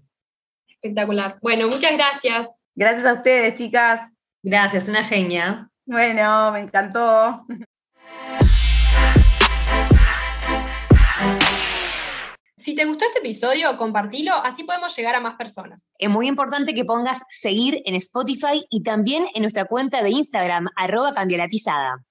Espectacular. 0.68 1.38
Bueno, 1.42 1.68
muchas 1.68 1.92
gracias. 1.94 2.48
Gracias 2.76 3.06
a 3.06 3.14
ustedes, 3.14 3.54
chicas. 3.56 4.10
Gracias, 4.42 4.88
una 4.88 5.04
genia. 5.04 5.70
Bueno, 5.86 6.52
me 6.52 6.62
encantó. 6.62 7.46
Si 12.64 12.76
te 12.76 12.86
gustó 12.86 13.04
este 13.04 13.20
episodio, 13.20 13.78
compartilo, 13.78 14.34
así 14.36 14.64
podemos 14.64 14.96
llegar 14.96 15.16
a 15.16 15.20
más 15.20 15.36
personas. 15.36 15.90
Es 15.98 16.10
muy 16.10 16.30
importante 16.30 16.74
que 16.74 16.86
pongas 16.86 17.22
seguir 17.28 17.82
en 17.84 17.96
Spotify 17.96 18.64
y 18.70 18.84
también 18.84 19.28
en 19.34 19.42
nuestra 19.42 19.66
cuenta 19.66 20.02
de 20.02 20.12
Instagram, 20.12 20.70
arroba 20.78 21.14
cambia 21.14 21.40
la 21.40 21.50
pisada. 21.50 22.02